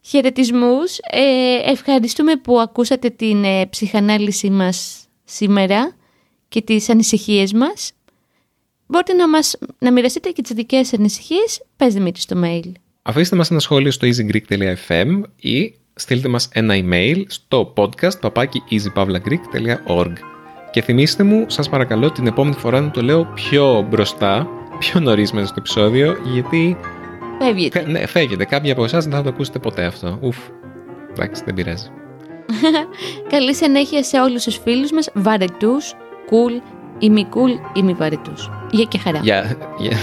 Χαιρετισμούς. 0.00 0.98
Ε, 0.98 1.70
ευχαριστούμε 1.70 2.37
που 2.37 2.61
ακούσατε 2.61 3.11
την 3.11 3.44
ε, 3.44 3.66
ψυχανάλυση 3.66 4.50
μας 4.50 5.05
σήμερα 5.24 5.96
και 6.48 6.62
τις 6.62 6.88
ανησυχίες 6.88 7.53
μας. 7.53 7.92
Μπορείτε 8.87 9.12
να, 9.12 9.29
μας, 9.29 9.59
να 9.79 9.92
μοιραστείτε 9.92 10.31
και 10.31 10.42
τις 10.42 10.53
δικές 10.53 10.88
σας 10.88 10.98
ανησυχίες. 10.98 11.62
Πες 11.76 11.94
Δημήτρης 11.94 12.22
στο 12.22 12.40
mail. 12.44 12.72
Αφήστε 13.03 13.37
μας 13.37 13.50
ένα 13.50 13.61
σχόλιο 13.61 13.90
στο 13.90 14.09
easygreek.fm 14.09 15.22
ή 15.37 15.74
στείλτε 15.94 16.29
μας 16.29 16.48
ένα 16.53 16.74
email 16.76 17.22
στο 17.26 17.72
podcast 17.76 18.20
παπάκι 18.20 18.62
easypavlagreek.org 18.70 20.12
και 20.70 20.83
θυμίστε 20.83 21.22
μου, 21.22 21.44
σας 21.48 21.68
παρακαλώ 21.68 22.11
την 22.11 22.26
επόμενη 22.26 22.54
φορά 22.54 22.80
να 22.80 22.90
το 22.90 23.02
λέω 23.02 23.24
πιο 23.24 23.87
μπροστά, 23.90 24.48
πιο 24.78 25.00
νωρίς 25.00 25.33
μέσα 25.33 25.46
στο 25.46 25.54
επεισόδιο, 25.59 26.16
γιατί... 26.24 26.76
Φεύγετε. 27.38 27.85
Ναι, 27.87 28.06
φεύγετε. 28.06 28.44
Κάποιοι 28.44 28.70
από 28.70 28.85
εσάς 28.85 29.04
δεν 29.04 29.12
θα 29.12 29.22
το 29.22 29.28
ακούσετε 29.28 29.59
ποτέ 29.59 29.85
αυτό. 29.85 30.18
Ουφ, 30.20 30.37
εντάξει, 31.11 31.42
δεν 31.44 31.54
πειράζει. 31.54 31.90
Καλή 33.33 33.54
συνέχεια 33.54 34.02
σε 34.02 34.20
όλους 34.20 34.44
τους 34.44 34.56
φίλους 34.56 34.92
μας, 34.92 35.11
βαρετούς, 35.14 35.94
cool, 36.30 36.62
ημικούλ, 36.98 37.52
ημιβαρετούς. 37.72 38.50
Γεια 38.70 38.85
και 38.85 38.98
χαρά. 38.98 39.18
Γεια. 39.22 39.56
Γεια. 39.78 39.96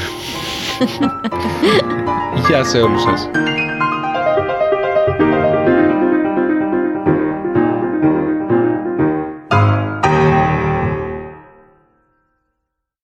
Γεια 2.47 2.63
σε 2.63 2.81
όλους 2.81 3.01
σας. 3.01 3.29